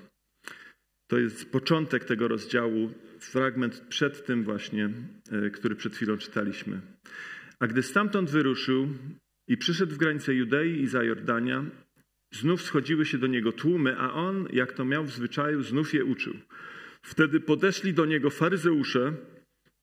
To 1.08 1.20
jest 1.20 1.52
początek 1.52 2.06
tego 2.06 2.28
rozdziału, 2.28 2.92
fragment 3.20 3.82
przed 3.90 4.26
tym 4.26 4.44
właśnie, 4.44 4.90
e, 5.32 5.50
który 5.50 5.76
przed 5.76 5.96
chwilą 5.96 6.18
czytaliśmy. 6.18 6.82
A 7.60 7.68
gdy 7.68 7.84
stamtąd 7.84 8.30
wyruszył 8.30 8.88
i 9.48 9.58
przyszedł 9.58 9.96
w 9.96 9.98
granice 9.98 10.34
Judei 10.34 10.82
i 10.82 10.88
Zajordania, 10.88 11.66
znów 12.32 12.62
schodziły 12.62 13.06
się 13.06 13.18
do 13.18 13.28
niego 13.28 13.52
tłumy, 13.52 13.98
a 13.98 14.14
on, 14.14 14.48
jak 14.54 14.74
to 14.74 14.86
miał 14.86 15.06
w 15.06 15.12
zwyczaju, 15.12 15.64
znów 15.64 15.94
je 15.94 16.06
uczył. 16.06 16.34
Wtedy 17.02 17.40
podeszli 17.40 17.94
do 17.94 18.06
niego 18.06 18.30
faryzeusze 18.30 19.14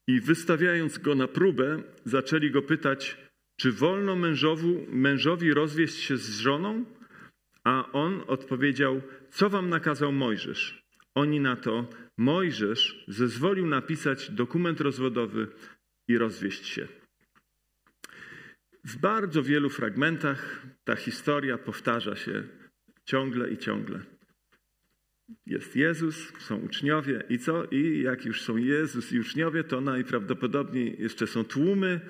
i 0.06 0.20
wystawiając 0.20 0.98
go 0.98 1.14
na 1.14 1.28
próbę, 1.28 1.82
zaczęli 2.04 2.50
go 2.50 2.62
pytać, 2.62 3.25
czy 3.56 3.72
wolno 3.72 4.16
mężowi, 4.16 4.86
mężowi 4.88 5.54
rozwieść 5.54 5.96
się 5.96 6.16
z 6.16 6.38
żoną? 6.38 6.84
A 7.64 7.92
on 7.92 8.22
odpowiedział, 8.26 9.02
co 9.30 9.50
wam 9.50 9.68
nakazał 9.68 10.12
Mojżesz? 10.12 10.86
Oni 11.14 11.40
na 11.40 11.56
to, 11.56 11.88
Mojżesz 12.16 13.04
zezwolił 13.08 13.66
napisać 13.66 14.30
dokument 14.30 14.80
rozwodowy 14.80 15.48
i 16.08 16.18
rozwieść 16.18 16.66
się. 16.66 16.88
W 18.84 18.96
bardzo 18.96 19.42
wielu 19.42 19.70
fragmentach 19.70 20.66
ta 20.84 20.96
historia 20.96 21.58
powtarza 21.58 22.16
się 22.16 22.42
ciągle 23.04 23.50
i 23.50 23.58
ciągle. 23.58 24.00
Jest 25.46 25.76
Jezus, 25.76 26.32
są 26.38 26.56
uczniowie 26.56 27.22
i 27.28 27.38
co? 27.38 27.64
I 27.64 28.02
jak 28.02 28.24
już 28.24 28.42
są 28.42 28.56
Jezus 28.56 29.12
i 29.12 29.20
uczniowie, 29.20 29.64
to 29.64 29.80
najprawdopodobniej 29.80 30.96
jeszcze 30.98 31.26
są 31.26 31.44
tłumy 31.44 32.00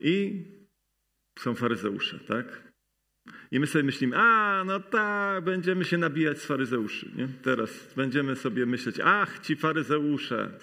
i 0.00 0.44
są 1.38 1.54
faryzeusze, 1.54 2.18
tak? 2.18 2.74
I 3.50 3.60
my 3.60 3.66
sobie 3.66 3.84
myślimy, 3.84 4.16
a 4.16 4.62
no 4.66 4.80
tak, 4.80 5.44
będziemy 5.44 5.84
się 5.84 5.98
nabijać 5.98 6.38
z 6.38 6.46
faryzeuszy. 6.46 7.10
Nie? 7.16 7.28
Teraz 7.28 7.94
będziemy 7.96 8.36
sobie 8.36 8.66
myśleć, 8.66 9.00
ach, 9.04 9.38
ci 9.38 9.56
faryzeusze. 9.56 10.58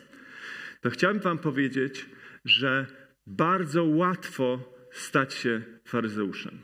To 0.82 0.90
chciałem 0.90 1.20
wam 1.20 1.38
powiedzieć, 1.38 2.06
że 2.46 2.86
bardzo 3.28 3.84
łatwo 3.84 4.74
stać 4.92 5.34
się 5.34 5.62
faryzeuszem. 5.86 6.60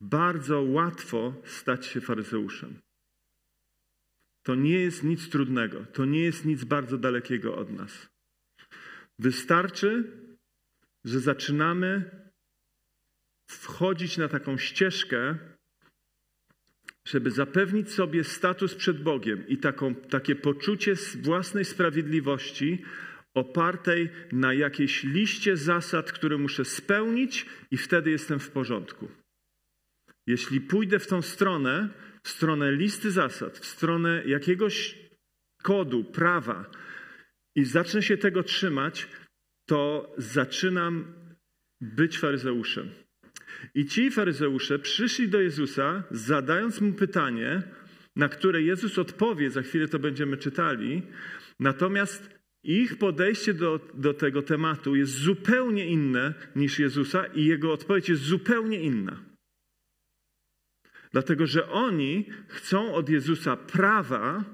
Bardzo 0.00 0.62
łatwo 0.62 1.34
stać 1.44 1.86
się 1.86 2.00
faryzeuszem. 2.00 2.80
To 4.42 4.54
nie 4.54 4.78
jest 4.78 5.04
nic 5.04 5.28
trudnego, 5.28 5.84
to 5.92 6.04
nie 6.04 6.20
jest 6.20 6.44
nic 6.44 6.64
bardzo 6.64 6.98
dalekiego 6.98 7.56
od 7.56 7.70
nas. 7.70 8.08
Wystarczy, 9.18 10.19
że 11.04 11.20
zaczynamy 11.20 12.10
wchodzić 13.50 14.18
na 14.18 14.28
taką 14.28 14.58
ścieżkę, 14.58 15.38
żeby 17.04 17.30
zapewnić 17.30 17.90
sobie 17.92 18.24
status 18.24 18.74
przed 18.74 19.02
Bogiem 19.02 19.48
i 19.48 19.58
taką, 19.58 19.94
takie 19.94 20.36
poczucie 20.36 20.94
własnej 21.22 21.64
sprawiedliwości 21.64 22.84
opartej 23.34 24.10
na 24.32 24.54
jakiejś 24.54 25.04
liście 25.04 25.56
zasad, 25.56 26.12
które 26.12 26.38
muszę 26.38 26.64
spełnić, 26.64 27.46
i 27.70 27.76
wtedy 27.76 28.10
jestem 28.10 28.40
w 28.40 28.50
porządku. 28.50 29.08
Jeśli 30.26 30.60
pójdę 30.60 30.98
w 30.98 31.06
tą 31.06 31.22
stronę, 31.22 31.88
w 32.22 32.28
stronę 32.28 32.72
listy 32.72 33.10
zasad, 33.10 33.58
w 33.58 33.66
stronę 33.66 34.22
jakiegoś 34.26 34.98
kodu, 35.62 36.04
prawa 36.04 36.70
i 37.54 37.64
zacznę 37.64 38.02
się 38.02 38.16
tego 38.16 38.42
trzymać, 38.42 39.08
to 39.70 40.14
zaczynam 40.18 41.14
być 41.80 42.18
faryzeuszem. 42.18 42.90
I 43.74 43.86
ci 43.86 44.10
faryzeusze 44.10 44.78
przyszli 44.78 45.28
do 45.28 45.40
Jezusa, 45.40 46.04
zadając 46.10 46.80
mu 46.80 46.92
pytanie, 46.92 47.62
na 48.16 48.28
które 48.28 48.62
Jezus 48.62 48.98
odpowie, 48.98 49.50
za 49.50 49.62
chwilę 49.62 49.88
to 49.88 49.98
będziemy 49.98 50.36
czytali. 50.36 51.02
Natomiast 51.60 52.30
ich 52.62 52.98
podejście 52.98 53.54
do, 53.54 53.80
do 53.94 54.14
tego 54.14 54.42
tematu 54.42 54.96
jest 54.96 55.12
zupełnie 55.12 55.86
inne 55.86 56.34
niż 56.56 56.78
Jezusa, 56.78 57.26
i 57.26 57.44
jego 57.44 57.72
odpowiedź 57.72 58.08
jest 58.08 58.22
zupełnie 58.22 58.80
inna. 58.80 59.24
Dlatego, 61.12 61.46
że 61.46 61.68
oni 61.68 62.24
chcą 62.48 62.94
od 62.94 63.08
Jezusa 63.08 63.56
prawa, 63.56 64.44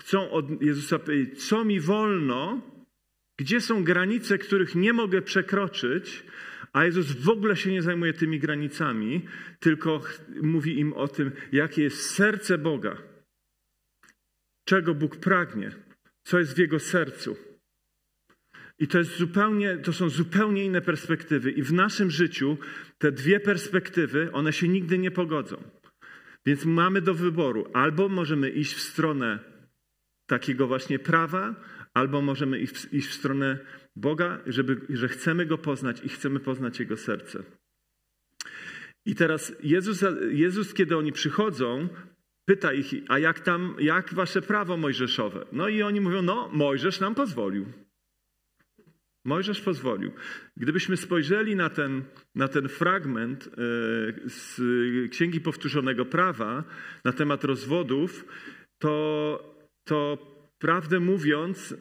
chcą 0.00 0.30
od 0.30 0.62
Jezusa 0.62 0.98
powiedzieć, 0.98 1.48
co 1.48 1.64
mi 1.64 1.80
wolno, 1.80 2.62
gdzie 3.38 3.60
są 3.60 3.84
granice, 3.84 4.38
których 4.38 4.74
nie 4.74 4.92
mogę 4.92 5.22
przekroczyć, 5.22 6.24
a 6.72 6.84
Jezus 6.84 7.12
w 7.12 7.28
ogóle 7.28 7.56
się 7.56 7.72
nie 7.72 7.82
zajmuje 7.82 8.12
tymi 8.12 8.38
granicami, 8.38 9.24
tylko 9.58 10.00
mówi 10.42 10.78
im 10.78 10.92
o 10.92 11.08
tym, 11.08 11.30
jakie 11.52 11.82
jest 11.82 12.10
serce 12.10 12.58
Boga, 12.58 12.96
czego 14.64 14.94
Bóg 14.94 15.16
pragnie, 15.16 15.70
co 16.24 16.38
jest 16.38 16.54
w 16.54 16.58
Jego 16.58 16.78
sercu. 16.78 17.36
I 18.78 18.88
to, 18.88 18.98
jest 18.98 19.16
zupełnie, 19.16 19.76
to 19.76 19.92
są 19.92 20.08
zupełnie 20.08 20.64
inne 20.64 20.80
perspektywy. 20.80 21.50
I 21.50 21.62
w 21.62 21.72
naszym 21.72 22.10
życiu 22.10 22.58
te 22.98 23.12
dwie 23.12 23.40
perspektywy, 23.40 24.32
one 24.32 24.52
się 24.52 24.68
nigdy 24.68 24.98
nie 24.98 25.10
pogodzą. 25.10 25.62
Więc 26.46 26.64
mamy 26.64 27.00
do 27.00 27.14
wyboru. 27.14 27.70
Albo 27.72 28.08
możemy 28.08 28.50
iść 28.50 28.74
w 28.74 28.80
stronę 28.80 29.38
takiego 30.26 30.66
właśnie 30.66 30.98
prawa, 30.98 31.54
albo 31.94 32.22
możemy 32.22 32.58
iść 32.92 33.08
w, 33.08 33.14
stronę 33.14 33.58
Boga, 33.96 34.40
żeby, 34.46 34.80
że 34.88 35.08
chcemy 35.08 35.46
Go 35.46 35.58
poznać 35.58 36.04
i 36.04 36.08
chcemy 36.08 36.40
poznać 36.40 36.80
Jego 36.80 36.96
serce. 36.96 37.42
I 39.06 39.14
teraz 39.14 39.52
Jezus, 39.62 40.04
Jezus, 40.30 40.74
kiedy 40.74 40.96
oni 40.96 41.12
przychodzą, 41.12 41.88
pyta 42.44 42.72
ich, 42.72 42.86
a 43.08 43.18
jak 43.18 43.40
tam, 43.40 43.76
jak 43.78 44.14
wasze 44.14 44.42
prawo 44.42 44.76
mojżeszowe? 44.76 45.46
No 45.52 45.68
i 45.68 45.82
oni 45.82 46.00
mówią, 46.00 46.22
no 46.22 46.48
Mojżesz 46.52 47.00
nam 47.00 47.14
pozwolił. 47.14 47.66
Mojżesz 49.24 49.60
pozwolił. 49.60 50.12
Gdybyśmy 50.56 50.96
spojrzeli 50.96 51.56
na 51.56 51.70
ten, 51.70 52.02
na 52.34 52.48
ten 52.48 52.68
fragment 52.68 53.46
e, 53.46 53.50
z 54.26 54.60
Księgi 55.10 55.40
Powtórzonego 55.40 56.04
Prawa 56.04 56.64
na 57.04 57.12
temat 57.12 57.44
rozwodów, 57.44 58.24
to, 58.78 59.56
to 59.84 60.18
prawdę 60.58 61.00
mówiąc, 61.00 61.74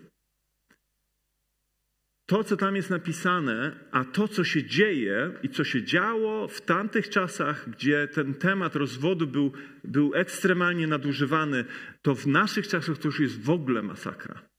to, 2.30 2.44
co 2.44 2.58
tam 2.58 2.76
jest 2.76 2.90
napisane, 2.90 3.80
a 3.92 4.06
to, 4.06 4.28
co 4.28 4.44
się 4.44 4.64
dzieje 4.64 5.32
i 5.44 5.50
co 5.50 5.64
się 5.64 5.84
działo 5.84 6.48
w 6.48 6.62
tamtych 6.62 7.10
czasach, 7.10 7.70
gdzie 7.70 8.08
ten 8.08 8.34
temat 8.34 8.76
rozwodu 8.76 9.28
był, 9.28 9.52
był 9.84 10.16
ekstremalnie 10.16 10.88
nadużywany, 10.88 11.66
to 12.02 12.16
w 12.16 12.28
naszych 12.28 12.68
czasach 12.68 12.98
to 12.98 13.08
już 13.08 13.20
jest 13.20 13.42
w 13.42 13.50
ogóle 13.50 13.84
masakra. 13.84 14.50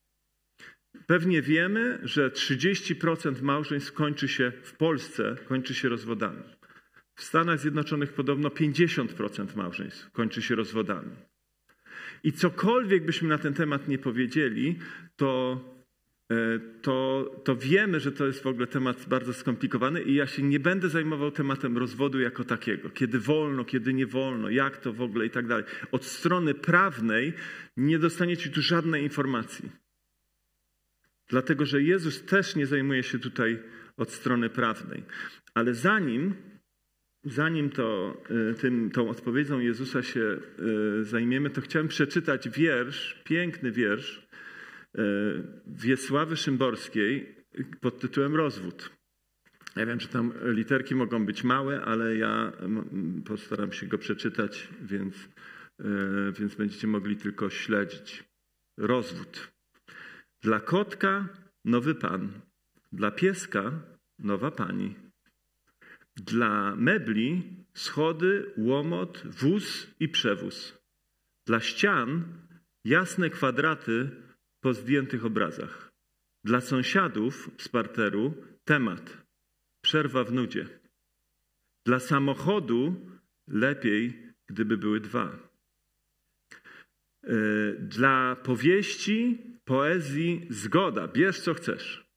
Pewnie 1.06 1.42
wiemy, 1.42 1.98
że 2.02 2.30
30% 2.30 3.42
małżeństw 3.42 3.92
kończy 3.92 4.28
się 4.28 4.52
w 4.62 4.72
Polsce, 4.72 5.36
kończy 5.48 5.74
się 5.74 5.88
rozwodami. 5.88 6.42
W 7.14 7.24
Stanach 7.24 7.58
Zjednoczonych 7.58 8.12
podobno 8.12 8.48
50% 8.48 9.56
małżeństw 9.56 10.10
kończy 10.10 10.42
się 10.42 10.54
rozwodami. 10.54 11.16
I 12.24 12.32
cokolwiek 12.32 13.04
byśmy 13.04 13.28
na 13.28 13.38
ten 13.38 13.54
temat 13.54 13.88
nie 13.88 13.98
powiedzieli, 13.98 14.78
to, 15.16 15.60
e, 16.30 16.34
to, 16.82 17.24
to 17.44 17.56
wiemy, 17.56 18.00
że 18.00 18.12
to 18.12 18.26
jest 18.26 18.42
w 18.42 18.46
ogóle 18.46 18.66
temat 18.66 19.08
bardzo 19.08 19.34
skomplikowany 19.34 20.02
i 20.02 20.14
ja 20.14 20.26
się 20.26 20.42
nie 20.42 20.60
będę 20.60 20.88
zajmował 20.88 21.30
tematem 21.30 21.78
rozwodu 21.78 22.20
jako 22.20 22.44
takiego. 22.44 22.90
Kiedy 22.90 23.18
wolno, 23.18 23.64
kiedy 23.64 23.94
nie 23.94 24.06
wolno, 24.06 24.50
jak 24.50 24.76
to 24.76 24.92
w 24.92 25.02
ogóle 25.02 25.26
i 25.26 25.30
tak 25.30 25.46
dalej. 25.46 25.64
Od 25.92 26.04
strony 26.04 26.54
prawnej 26.54 27.32
nie 27.76 27.98
dostaniecie 27.98 28.50
tu 28.50 28.62
żadnej 28.62 29.02
informacji. 29.02 29.70
Dlatego, 31.28 31.66
że 31.66 31.82
Jezus 31.82 32.24
też 32.24 32.56
nie 32.56 32.66
zajmuje 32.66 33.02
się 33.02 33.18
tutaj 33.18 33.58
od 33.96 34.10
strony 34.12 34.50
prawnej. 34.50 35.02
Ale 35.54 35.74
zanim, 35.74 36.34
zanim 37.24 37.70
to, 37.70 38.16
y, 38.50 38.54
tym, 38.54 38.90
tą 38.90 39.08
odpowiedzią 39.08 39.58
Jezusa 39.58 40.02
się 40.02 40.38
y, 41.00 41.04
zajmiemy, 41.04 41.50
to 41.50 41.60
chciałem 41.60 41.88
przeczytać 41.88 42.48
wiersz, 42.48 43.22
piękny 43.24 43.72
wiersz 43.72 44.28
y, 44.98 45.00
Wiesławy 45.66 46.36
Szymborskiej 46.36 47.36
pod 47.80 48.00
tytułem 48.00 48.36
Rozwód. 48.36 48.90
Ja 49.76 49.86
wiem, 49.86 50.00
że 50.00 50.08
tam 50.08 50.32
literki 50.42 50.94
mogą 50.94 51.26
być 51.26 51.44
małe, 51.44 51.80
ale 51.82 52.16
ja 52.16 52.52
postaram 53.24 53.72
się 53.72 53.86
go 53.86 53.98
przeczytać, 53.98 54.68
więc, 54.82 55.28
więc 56.38 56.54
będziecie 56.54 56.86
mogli 56.86 57.16
tylko 57.16 57.50
śledzić. 57.50 58.24
Rozwód. 58.78 59.52
Dla 60.42 60.60
kotka 60.60 61.28
nowy 61.64 61.94
pan, 61.94 62.40
dla 62.92 63.10
pieska 63.10 63.72
nowa 64.18 64.50
pani. 64.50 65.07
Dla 66.18 66.76
mebli 66.76 67.42
schody, 67.74 68.52
łomot, 68.56 69.22
wóz 69.24 69.94
i 70.00 70.08
przewóz. 70.08 70.78
Dla 71.46 71.60
ścian 71.60 72.24
jasne 72.84 73.30
kwadraty 73.30 74.10
po 74.60 74.74
zdjętych 74.74 75.24
obrazach. 75.24 75.92
Dla 76.44 76.60
sąsiadów 76.60 77.50
z 77.58 77.68
parteru 77.68 78.34
temat 78.64 79.26
przerwa 79.80 80.24
w 80.24 80.32
nudzie. 80.32 80.68
Dla 81.86 81.98
samochodu 81.98 83.10
lepiej, 83.48 84.32
gdyby 84.46 84.76
były 84.76 85.00
dwa. 85.00 85.38
E, 87.22 87.36
dla 87.78 88.36
powieści 88.36 89.38
poezji 89.64 90.46
zgoda, 90.50 91.08
bierz 91.08 91.40
co 91.40 91.54
chcesz. 91.54 92.08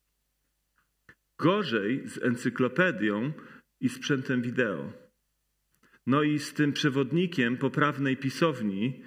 Gorzej 1.40 2.08
z 2.08 2.24
encyklopedią 2.24 3.34
i 3.82 3.90
sprzętem 3.90 4.42
wideo. 4.42 4.94
No 6.06 6.24
i 6.24 6.40
z 6.40 6.54
tym 6.54 6.74
przewodnikiem 6.74 7.58
poprawnej 7.58 8.18
pisowni, 8.18 9.04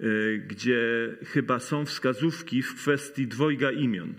y, 0.00 0.44
gdzie 0.48 1.16
chyba 1.24 1.60
są 1.60 1.84
wskazówki 1.84 2.62
w 2.62 2.74
kwestii 2.74 3.26
dwojga 3.26 3.70
imion. 3.70 4.14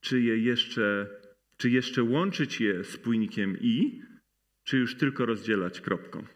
Czy 0.00 0.20
je 0.20 0.38
jeszcze, 0.38 1.08
czy 1.56 1.70
jeszcze 1.70 2.02
łączyć 2.02 2.60
je 2.60 2.84
spójnikiem 2.84 3.56
i, 3.60 4.02
czy 4.64 4.78
już 4.78 4.96
tylko 4.96 5.26
rozdzielać 5.26 5.80
kropką. 5.80 6.26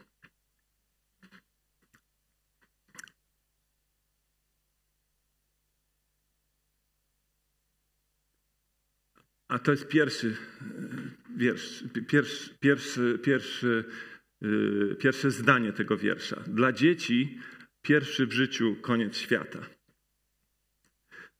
A 9.51 9.59
to 9.59 9.71
jest 9.71 9.87
pierwszy 9.87 10.27
e, 10.27 10.80
wiersz, 11.41 11.83
pierwszy, 12.07 12.49
pierwszy, 12.59 13.19
pierwszy, 13.23 13.83
e, 14.41 14.95
pierwsze 14.95 15.31
zdanie 15.31 15.73
tego 15.73 15.97
wiersza. 15.97 16.43
Dla 16.47 16.71
dzieci 16.71 17.39
pierwszy 17.81 18.27
w 18.27 18.33
życiu 18.33 18.75
koniec 18.81 19.17
świata. 19.17 19.59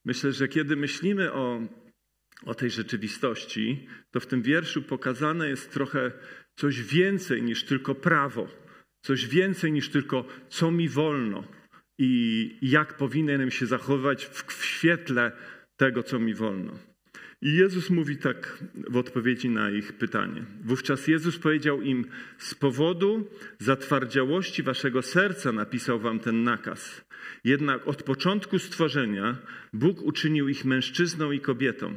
Myślę, 0.04 0.32
że 0.32 0.48
kiedy 0.48 0.76
myślimy 0.76 1.32
o, 1.32 1.68
o 2.44 2.54
tej 2.54 2.70
rzeczywistości, 2.70 3.86
to 4.10 4.20
w 4.20 4.26
tym 4.26 4.42
wierszu 4.42 4.82
pokazane 4.82 5.48
jest 5.48 5.72
trochę 5.72 6.12
coś 6.56 6.82
więcej 6.82 7.42
niż 7.42 7.64
tylko 7.64 7.94
prawo, 7.94 8.48
coś 9.02 9.26
więcej 9.26 9.72
niż 9.72 9.88
tylko 9.88 10.24
co 10.48 10.70
mi 10.70 10.88
wolno 10.88 11.44
i 11.98 12.10
jak 12.62 12.96
powinienem 12.96 13.50
się 13.50 13.66
zachowywać 13.66 14.26
w 14.26 14.64
świetle 14.64 15.32
tego, 15.76 16.02
co 16.02 16.18
mi 16.18 16.34
wolno. 16.34 16.91
I 17.42 17.54
Jezus 17.54 17.90
mówi 17.90 18.16
tak 18.16 18.64
w 18.90 18.96
odpowiedzi 18.96 19.50
na 19.50 19.70
ich 19.70 19.92
pytanie. 19.92 20.44
Wówczas 20.64 21.08
Jezus 21.08 21.38
powiedział 21.38 21.82
im: 21.82 22.04
Z 22.38 22.54
powodu 22.54 23.28
zatwardziałości 23.58 24.62
waszego 24.62 25.02
serca 25.02 25.52
napisał 25.52 25.98
wam 25.98 26.18
ten 26.18 26.44
nakaz. 26.44 27.04
Jednak 27.44 27.88
od 27.88 28.02
początku 28.02 28.58
stworzenia 28.58 29.38
Bóg 29.72 30.02
uczynił 30.02 30.48
ich 30.48 30.64
mężczyzną 30.64 31.32
i 31.32 31.40
kobietą. 31.40 31.94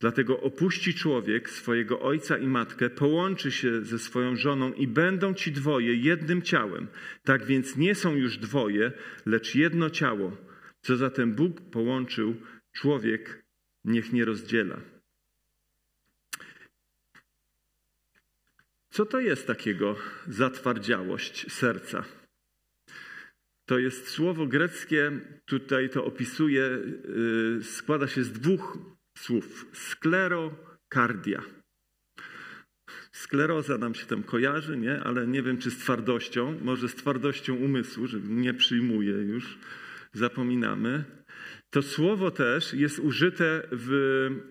Dlatego 0.00 0.40
opuści 0.40 0.94
człowiek 0.94 1.50
swojego 1.50 2.00
ojca 2.00 2.38
i 2.38 2.46
matkę, 2.46 2.90
połączy 2.90 3.50
się 3.50 3.84
ze 3.84 3.98
swoją 3.98 4.36
żoną 4.36 4.72
i 4.72 4.86
będą 4.86 5.34
ci 5.34 5.52
dwoje 5.52 5.94
jednym 5.94 6.42
ciałem. 6.42 6.86
Tak 7.24 7.46
więc 7.46 7.76
nie 7.76 7.94
są 7.94 8.16
już 8.16 8.38
dwoje, 8.38 8.92
lecz 9.26 9.54
jedno 9.54 9.90
ciało. 9.90 10.36
Co 10.80 10.96
zatem 10.96 11.34
Bóg 11.34 11.60
połączył, 11.60 12.36
człowiek 12.72 13.47
niech 13.88 14.12
nie 14.12 14.24
rozdziela. 14.24 14.80
Co 18.90 19.06
to 19.06 19.20
jest 19.20 19.46
takiego 19.46 19.96
zatwardziałość 20.28 21.52
serca? 21.52 22.04
To 23.66 23.78
jest 23.78 24.08
słowo 24.08 24.46
greckie, 24.46 25.20
tutaj 25.44 25.90
to 25.90 26.04
opisuje, 26.04 26.62
yy, 26.62 27.60
składa 27.62 28.08
się 28.08 28.22
z 28.22 28.32
dwóch 28.32 28.78
słów: 29.18 29.66
sklerokardia. 29.72 31.42
Skleroza 33.12 33.78
nam 33.78 33.94
się 33.94 34.06
tam 34.06 34.22
kojarzy, 34.22 34.76
nie? 34.76 35.00
ale 35.00 35.26
nie 35.26 35.42
wiem 35.42 35.58
czy 35.58 35.70
z 35.70 35.78
twardością, 35.78 36.58
może 36.62 36.88
z 36.88 36.94
twardością 36.94 37.54
umysłu, 37.54 38.06
że 38.06 38.20
nie 38.20 38.54
przyjmuje 38.54 39.12
już, 39.12 39.58
zapominamy. 40.12 41.04
To 41.70 41.82
słowo 41.82 42.30
też 42.30 42.74
jest 42.74 42.98
użyte 42.98 43.62
w, 43.72 43.88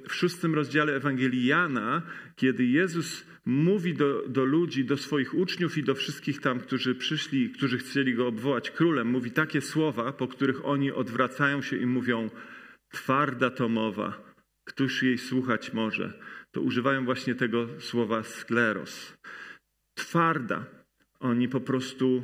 w 0.09 0.13
szóstym 0.13 0.55
rozdziale 0.55 0.95
Ewangelii 0.95 1.45
Jana, 1.45 2.01
kiedy 2.35 2.65
Jezus 2.65 3.25
mówi 3.45 3.93
do, 3.93 4.27
do 4.27 4.45
ludzi, 4.45 4.85
do 4.85 4.97
swoich 4.97 5.33
uczniów 5.33 5.77
i 5.77 5.83
do 5.83 5.95
wszystkich 5.95 6.41
tam, 6.41 6.59
którzy 6.59 6.95
przyszli, 6.95 7.49
którzy 7.49 7.77
chcieli 7.77 8.15
go 8.15 8.27
obwołać 8.27 8.71
królem, 8.71 9.07
mówi 9.07 9.31
takie 9.31 9.61
słowa, 9.61 10.13
po 10.13 10.27
których 10.27 10.65
oni 10.65 10.91
odwracają 10.91 11.61
się 11.61 11.77
i 11.77 11.85
mówią: 11.85 12.29
Twarda 12.89 13.49
to 13.49 13.69
mowa, 13.69 14.33
któż 14.63 15.03
jej 15.03 15.17
słuchać 15.17 15.73
może? 15.73 16.13
To 16.51 16.61
używają 16.61 17.05
właśnie 17.05 17.35
tego 17.35 17.67
słowa 17.79 18.23
skleros. 18.23 19.17
Twarda. 19.93 20.65
Oni 21.19 21.49
po 21.49 21.59
prostu 21.61 22.23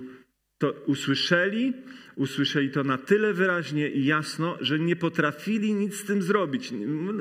to 0.64 0.72
usłyszeli, 0.72 1.74
usłyszeli 2.16 2.70
to 2.70 2.84
na 2.84 2.98
tyle 2.98 3.34
wyraźnie 3.34 3.90
i 3.90 4.06
jasno, 4.06 4.58
że 4.62 4.80
nie 4.80 4.96
potrafili 4.96 5.74
nic 5.74 5.96
z 5.96 6.06
tym 6.06 6.22
zrobić. 6.22 6.74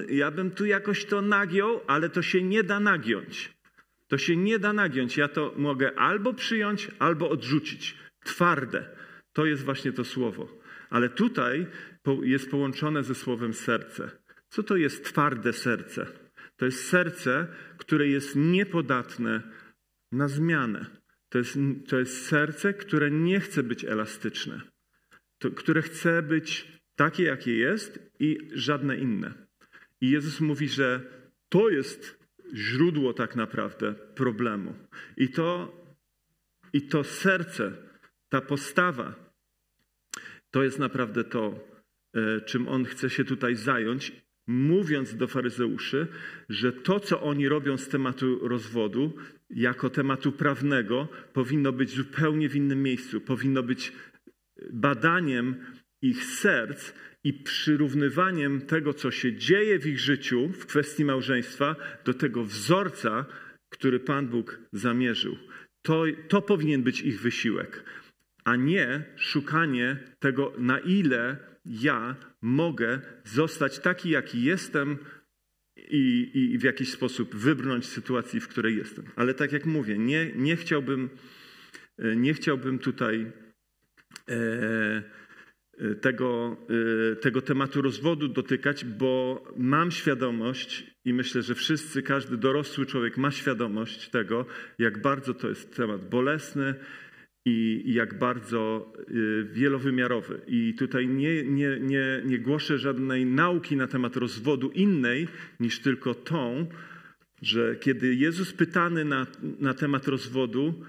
Ja 0.09 0.31
bym 0.31 0.51
tu 0.51 0.65
jakoś 0.65 1.05
to 1.05 1.23
nagiął, 1.23 1.81
ale 1.87 2.09
to 2.09 2.23
się 2.23 2.43
nie 2.43 2.63
da 2.63 2.81
nagiąć. 2.81 3.53
To 4.09 4.19
się 4.19 4.37
nie 4.37 4.59
da 4.59 4.73
nagiąć. 4.73 5.17
Ja 5.17 5.29
to 5.29 5.55
mogę 5.57 5.99
albo 5.99 6.35
przyjąć, 6.35 6.89
albo 6.99 7.31
odrzucić. 7.31 7.97
Twarde. 8.25 8.97
To 9.33 9.47
jest 9.47 9.65
właśnie 9.65 9.93
to 9.93 10.05
słowo. 10.05 10.49
Ale 10.91 11.09
tutaj 11.09 11.67
jest 12.23 12.51
połączone 12.51 13.03
ze 13.03 13.15
słowem 13.15 13.55
serce. 13.55 14.11
Co 14.49 14.63
to 14.63 14.77
jest 14.77 15.05
twarde 15.05 15.53
serce? 15.53 16.07
To 16.57 16.65
jest 16.65 16.89
serce, 16.89 17.47
które 17.79 18.09
jest 18.09 18.37
niepodatne 18.37 19.43
na 20.13 20.29
zmianę. 20.29 21.02
To 21.33 21.39
jest, 21.39 21.59
to 21.89 21.99
jest 21.99 22.27
serce, 22.27 22.75
które 22.75 23.11
nie 23.11 23.41
chce 23.41 23.63
być 23.63 23.85
elastyczne, 23.85 24.61
to, 25.39 25.51
które 25.51 25.83
chce 25.83 26.23
być 26.23 26.69
takie, 26.97 27.23
jakie 27.23 27.57
jest 27.57 28.11
i 28.19 28.39
żadne 28.53 28.97
inne. 28.97 29.35
I 30.01 30.11
Jezus 30.11 30.41
mówi, 30.41 30.69
że 30.69 31.01
to 31.49 31.69
jest 31.69 32.19
źródło 32.55 33.13
tak 33.13 33.37
naprawdę 33.37 33.95
problemu. 33.95 34.75
I 35.17 35.29
to, 35.29 35.73
i 36.73 36.83
to 36.83 37.05
serce, 37.05 37.73
ta 38.29 38.41
postawa, 38.41 39.35
to 40.51 40.63
jest 40.63 40.79
naprawdę 40.79 41.25
to, 41.25 41.69
e, 42.15 42.41
czym 42.41 42.69
on 42.69 42.85
chce 42.85 43.11
się 43.11 43.25
tutaj 43.25 43.57
zająć, 43.57 44.13
mówiąc 44.47 45.17
do 45.17 45.27
faryzeuszy, 45.29 46.07
że 46.49 46.73
to, 46.73 47.01
co 47.01 47.23
oni 47.23 47.49
robią 47.49 47.79
z 47.79 47.89
tematu 47.89 48.49
rozwodu, 48.49 49.15
jako 49.53 49.91
tematu 49.91 50.33
prawnego, 50.33 51.09
powinno 51.33 51.73
być 51.73 51.91
zupełnie 51.91 52.49
w 52.49 52.57
innym 52.57 52.83
miejscu. 52.83 53.21
Powinno 53.21 53.63
być 53.63 53.93
badaniem 54.73 55.55
ich 56.03 56.25
serc 56.25 56.93
i 57.25 57.33
przyrównywaniem 57.33 58.61
tego, 58.61 58.95
co 58.95 59.11
się 59.11 59.37
dzieje 59.37 59.79
w 59.79 59.87
ich 59.87 59.99
życiu 59.99 60.49
w 60.49 60.67
kwestii 60.67 61.05
małżeństwa, 61.05 61.77
do 62.05 62.15
tego 62.15 62.45
wzorca, 62.45 63.27
który 63.69 64.01
Pan 64.01 64.29
Bóg 64.29 64.61
zamierzył. 64.73 65.37
To, 65.83 66.05
to 66.29 66.43
powinien 66.43 66.83
być 66.83 67.01
ich 67.01 67.21
wysiłek, 67.21 67.85
a 68.45 68.57
nie 68.57 69.05
szukanie 69.17 69.97
tego, 70.19 70.53
na 70.59 70.79
ile 70.79 71.37
ja 71.65 72.17
mogę 72.43 73.01
zostać 73.25 73.79
taki, 73.79 74.11
jaki 74.11 74.43
jestem 74.43 74.99
i, 75.93 76.31
i 76.53 76.59
w 76.59 76.63
jakiś 76.63 76.93
sposób 76.93 77.37
wybrnąć 77.37 77.87
z 77.87 77.93
sytuacji, 77.93 78.41
w 78.41 78.49
której 78.49 78.77
jestem. 78.77 79.05
Ale 79.17 79.35
tak 79.35 79.53
jak 79.53 79.67
mówię, 79.67 79.99
nie, 79.99 80.33
nie, 80.37 80.57
chciałbym, 80.57 81.11
nie 82.17 82.35
chciałbym 82.35 82.79
tutaj 82.79 83.33
e, 84.29 85.03
tego, 86.01 86.57
e, 87.13 87.17
tego 87.17 87.43
tematu 87.43 87.83
rozwodu 87.83 88.29
dotykać, 88.29 88.85
bo 88.85 89.45
mam 89.57 89.91
świadomość 89.91 90.87
i 91.05 91.13
myślę, 91.13 91.43
że 91.43 91.55
wszyscy, 91.55 92.03
każdy 92.03 92.37
dorosły 92.37 92.87
człowiek 92.87 93.17
ma 93.17 93.31
świadomość 93.31 94.09
tego, 94.09 94.47
jak 94.79 95.03
bardzo 95.03 95.35
to 95.35 95.49
jest 95.49 95.77
temat 95.77 96.09
bolesny, 96.09 96.75
i, 97.45 97.83
jak 97.87 98.19
bardzo 98.19 98.93
y, 99.11 99.45
wielowymiarowy. 99.53 100.41
I 100.47 100.75
tutaj 100.75 101.09
nie, 101.09 101.45
nie, 101.45 101.81
nie, 101.81 102.23
nie 102.25 102.39
głoszę 102.39 102.79
żadnej 102.79 103.27
nauki 103.27 103.77
na 103.77 103.87
temat 103.87 104.17
rozwodu 104.17 104.71
innej 104.71 105.29
niż 105.61 105.81
tylko 105.81 106.15
tą, 106.15 106.67
że 107.43 107.77
kiedy 107.77 108.15
Jezus 108.15 108.53
pytany 108.53 109.05
na, 109.05 109.27
na 109.59 109.75
temat 109.75 110.09
rozwodu, 110.09 110.85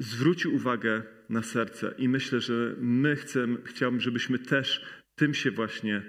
zwrócił 0.00 0.54
uwagę 0.54 1.02
na 1.28 1.42
serce. 1.42 1.94
I 1.98 2.08
myślę, 2.08 2.40
że 2.40 2.74
my 2.78 3.16
chcemy, 3.16 3.58
chciałbym, 3.64 4.00
żebyśmy 4.00 4.38
też 4.38 4.84
tym 5.14 5.34
się 5.34 5.50
właśnie 5.50 6.02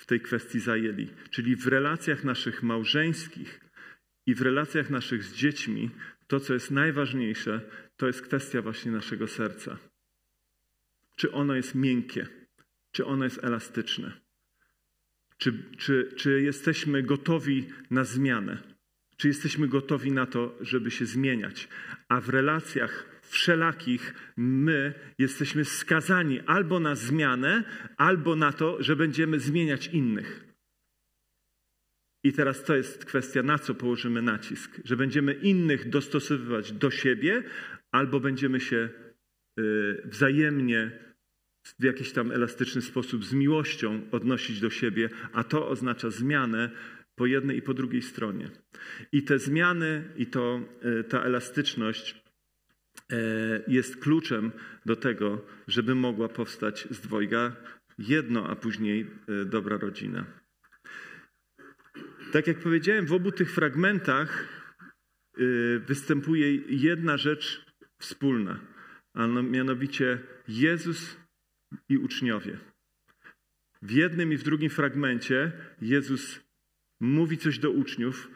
w 0.00 0.06
tej 0.06 0.20
kwestii 0.20 0.60
zajęli. 0.60 1.08
Czyli 1.30 1.56
w 1.56 1.66
relacjach 1.66 2.24
naszych 2.24 2.62
małżeńskich 2.62 3.60
i 4.26 4.34
w 4.34 4.42
relacjach 4.42 4.90
naszych 4.90 5.24
z 5.24 5.34
dziećmi, 5.34 5.90
to, 6.28 6.40
co 6.40 6.54
jest 6.54 6.70
najważniejsze, 6.70 7.60
to 7.96 8.06
jest 8.06 8.22
kwestia 8.22 8.62
właśnie 8.62 8.92
naszego 8.92 9.28
serca. 9.28 9.78
Czy 11.16 11.32
ono 11.32 11.54
jest 11.54 11.74
miękkie, 11.74 12.26
czy 12.92 13.06
ono 13.06 13.24
jest 13.24 13.44
elastyczne, 13.44 14.12
czy, 15.38 15.52
czy, 15.78 16.12
czy 16.16 16.42
jesteśmy 16.42 17.02
gotowi 17.02 17.66
na 17.90 18.04
zmianę, 18.04 18.62
czy 19.16 19.28
jesteśmy 19.28 19.68
gotowi 19.68 20.12
na 20.12 20.26
to, 20.26 20.58
żeby 20.60 20.90
się 20.90 21.06
zmieniać. 21.06 21.68
A 22.08 22.20
w 22.20 22.28
relacjach 22.28 23.20
wszelakich 23.22 24.14
my 24.36 24.94
jesteśmy 25.18 25.64
skazani 25.64 26.40
albo 26.40 26.80
na 26.80 26.94
zmianę, 26.94 27.64
albo 27.96 28.36
na 28.36 28.52
to, 28.52 28.82
że 28.82 28.96
będziemy 28.96 29.40
zmieniać 29.40 29.86
innych. 29.86 30.47
I 32.24 32.32
teraz 32.32 32.64
to 32.64 32.76
jest 32.76 33.04
kwestia, 33.04 33.42
na 33.42 33.58
co 33.58 33.74
położymy 33.74 34.22
nacisk. 34.22 34.80
Że 34.84 34.96
będziemy 34.96 35.32
innych 35.32 35.88
dostosowywać 35.88 36.72
do 36.72 36.90
siebie, 36.90 37.42
albo 37.92 38.20
będziemy 38.20 38.60
się 38.60 38.88
y, 39.58 40.02
wzajemnie 40.04 40.90
w 41.78 41.84
jakiś 41.84 42.12
tam 42.12 42.32
elastyczny 42.32 42.82
sposób 42.82 43.24
z 43.24 43.32
miłością 43.32 44.00
odnosić 44.12 44.60
do 44.60 44.70
siebie, 44.70 45.08
a 45.32 45.44
to 45.44 45.68
oznacza 45.68 46.10
zmianę 46.10 46.70
po 47.14 47.26
jednej 47.26 47.56
i 47.56 47.62
po 47.62 47.74
drugiej 47.74 48.02
stronie. 48.02 48.50
I 49.12 49.22
te 49.22 49.38
zmiany 49.38 50.04
i 50.16 50.26
to, 50.26 50.60
y, 51.00 51.04
ta 51.04 51.22
elastyczność 51.22 52.22
y, 53.12 53.16
jest 53.68 53.96
kluczem 53.96 54.52
do 54.86 54.96
tego, 54.96 55.46
żeby 55.68 55.94
mogła 55.94 56.28
powstać 56.28 56.88
z 56.90 57.00
dwojga 57.00 57.56
jedno, 57.98 58.48
a 58.48 58.56
później 58.56 59.06
dobra 59.46 59.76
rodzina. 59.76 60.47
Tak 62.32 62.46
jak 62.46 62.58
powiedziałem, 62.58 63.06
w 63.06 63.12
obu 63.12 63.32
tych 63.32 63.52
fragmentach 63.52 64.48
występuje 65.86 66.54
jedna 66.68 67.16
rzecz 67.16 67.66
wspólna, 67.98 68.60
a 69.14 69.26
mianowicie 69.26 70.18
Jezus 70.48 71.16
i 71.88 71.98
uczniowie. 71.98 72.58
W 73.82 73.90
jednym 73.90 74.32
i 74.32 74.36
w 74.36 74.42
drugim 74.42 74.70
fragmencie 74.70 75.52
Jezus 75.80 76.40
mówi 77.00 77.38
coś 77.38 77.58
do 77.58 77.70
uczniów, 77.70 78.30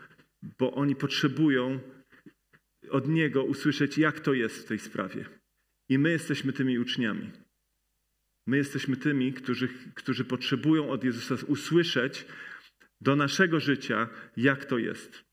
bo 0.59 0.75
oni 0.75 0.97
potrzebują 0.97 1.81
od 2.91 3.09
Niego 3.09 3.45
usłyszeć, 3.45 3.99
jak 3.99 4.21
to 4.21 4.35
jest 4.35 4.65
w 4.65 4.69
tej 4.69 4.79
sprawie. 4.79 5.25
I 5.89 5.99
my 5.99 6.11
jesteśmy 6.11 6.53
tymi 6.53 6.79
uczniami. 6.79 7.31
My 8.47 8.57
jesteśmy 8.57 8.97
tymi, 8.97 9.33
którzy, 9.33 9.69
którzy 9.95 10.25
potrzebują 10.25 10.91
od 10.91 11.05
Jezusa 11.05 11.35
usłyszeć 11.47 12.27
do 13.03 13.17
naszego 13.17 13.61
życia, 13.61 14.09
jak 14.37 14.65
to 14.65 14.79
jest. 14.79 15.25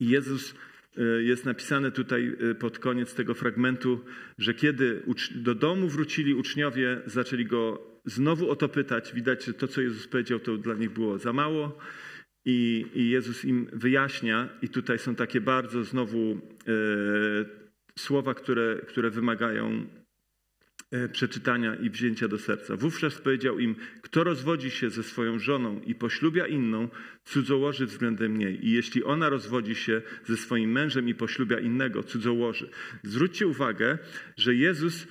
I 0.00 0.08
Jezus 0.08 0.54
E, 0.98 1.22
jest 1.22 1.44
napisane 1.44 1.90
tutaj 1.92 2.36
e, 2.50 2.54
pod 2.54 2.78
koniec 2.78 3.14
tego 3.14 3.34
fragmentu, 3.34 4.04
że 4.38 4.54
kiedy 4.54 5.02
do 5.34 5.54
domu 5.54 5.88
wrócili 5.88 6.34
uczniowie, 6.34 7.00
zaczęli 7.06 7.46
go 7.46 7.90
znowu 8.04 8.50
o 8.50 8.56
to 8.56 8.68
pytać. 8.68 9.14
Widać, 9.14 9.44
że 9.44 9.54
to, 9.54 9.68
co 9.68 9.80
Jezus 9.80 10.08
powiedział, 10.08 10.40
to 10.40 10.56
dla 10.56 10.74
nich 10.74 10.90
było 10.90 11.18
za 11.18 11.32
mało. 11.32 11.78
I, 12.44 12.86
Jezus 12.94 13.44
im 13.44 13.66
wyjaśnia, 13.72 14.48
i 14.62 14.68
tutaj 14.68 14.98
są 14.98 15.14
takie 15.14 15.40
bardzo 15.40 15.84
znowu 15.84 16.40
e, 16.68 16.74
słowa, 17.98 18.34
które, 18.34 18.80
które 18.88 19.10
wymagają 19.10 19.86
przeczytania 21.12 21.74
i 21.74 21.90
wzięcia 21.90 22.28
do 22.28 22.38
serca. 22.38 22.76
Wówczas 22.76 23.20
powiedział 23.20 23.58
im, 23.58 23.76
kto 24.02 24.24
rozwodzi 24.24 24.70
się 24.70 24.90
ze 24.90 25.02
swoją 25.02 25.38
żoną 25.38 25.80
i 25.80 25.94
poślubia 25.94 26.46
inną, 26.46 26.88
cudzołoży 27.24 27.86
względem 27.86 28.36
niej. 28.36 28.66
I 28.66 28.70
jeśli 28.70 29.04
ona 29.04 29.28
rozwodzi 29.28 29.74
się 29.74 30.02
ze 30.24 30.36
swoim 30.36 30.72
mężem 30.72 31.08
i 31.08 31.14
poślubia 31.14 31.60
innego, 31.60 32.02
cudzołoży. 32.02 32.70
Zwróćcie 33.02 33.46
uwagę, 33.46 33.98
że 34.36 34.54
Jezus 34.54 35.06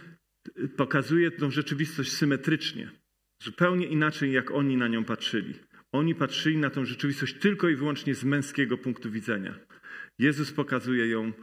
pokazuje 0.78 1.32
tę 1.32 1.52
rzeczywistość 1.52 2.12
symetrycznie. 2.12 2.92
Zupełnie 3.44 3.88
inaczej, 3.88 4.32
jak 4.32 4.52
oni 4.52 4.78
na 4.78 4.88
nią 4.88 5.04
patrzyli. 5.04 5.54
Oni 5.92 6.16
patrzyli 6.16 6.58
na 6.58 6.70
tę 6.70 6.86
rzeczywistość 6.86 7.34
tylko 7.40 7.70
i 7.70 7.76
wyłącznie 7.76 8.16
z 8.16 8.24
męskiego 8.24 8.78
punktu 8.78 9.12
widzenia. 9.12 9.60
Jezus 10.20 10.52
pokazuje 10.52 11.08
ją 11.08 11.34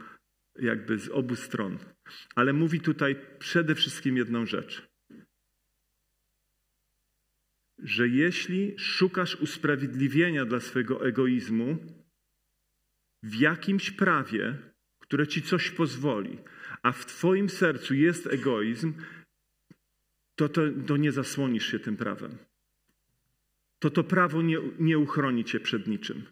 jakby 0.58 0.98
z 0.98 1.08
obu 1.08 1.36
stron. 1.36 1.78
Ale 2.34 2.52
mówi 2.52 2.80
tutaj 2.80 3.16
przede 3.38 3.74
wszystkim 3.74 4.16
jedną 4.16 4.46
rzecz. 4.46 4.88
Że 7.78 8.08
jeśli 8.08 8.78
szukasz 8.78 9.34
usprawiedliwienia 9.36 10.44
dla 10.44 10.60
swojego 10.60 11.06
egoizmu 11.06 11.78
w 13.22 13.34
jakimś 13.34 13.90
prawie, 13.90 14.58
które 14.98 15.26
ci 15.26 15.42
coś 15.42 15.70
pozwoli, 15.70 16.38
a 16.82 16.92
w 16.92 17.06
twoim 17.06 17.48
sercu 17.48 17.94
jest 17.94 18.26
egoizm, 18.26 18.94
to, 20.38 20.48
to, 20.48 20.62
to 20.86 20.96
nie 20.96 21.12
zasłonisz 21.12 21.66
się 21.70 21.78
tym 21.78 21.96
prawem. 21.96 22.38
To 23.78 23.90
to 23.90 24.04
prawo 24.04 24.42
nie, 24.42 24.58
nie 24.78 24.98
uchroni 24.98 25.44
cię 25.44 25.60
przed 25.60 25.86
niczym. 25.86 26.22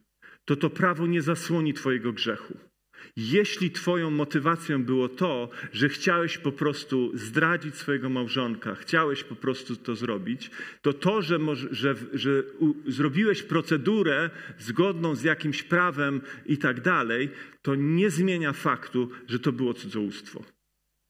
To 0.44 0.56
to 0.56 0.70
prawo 0.70 1.06
nie 1.06 1.22
zasłoni 1.22 1.74
twojego 1.74 2.12
grzechu. 2.12 2.69
Jeśli 3.16 3.70
Twoją 3.70 4.10
motywacją 4.10 4.84
było 4.84 5.08
to, 5.08 5.50
że 5.72 5.88
chciałeś 5.88 6.38
po 6.38 6.52
prostu 6.52 7.10
zdradzić 7.14 7.74
swojego 7.74 8.08
małżonka, 8.08 8.74
chciałeś 8.74 9.24
po 9.24 9.36
prostu 9.36 9.76
to 9.76 9.96
zrobić, 9.96 10.50
to 10.82 10.92
to, 10.92 11.22
że, 11.22 11.38
że, 11.70 11.94
że 12.12 12.42
u, 12.58 12.74
zrobiłeś 12.86 13.42
procedurę 13.42 14.30
zgodną 14.58 15.14
z 15.14 15.22
jakimś 15.22 15.62
prawem 15.62 16.20
i 16.46 16.58
tak 16.58 16.80
dalej, 16.80 17.28
to 17.62 17.74
nie 17.74 18.10
zmienia 18.10 18.52
faktu, 18.52 19.10
że 19.28 19.38
to 19.38 19.52
było 19.52 19.74
cudzołóstwo. 19.74 20.44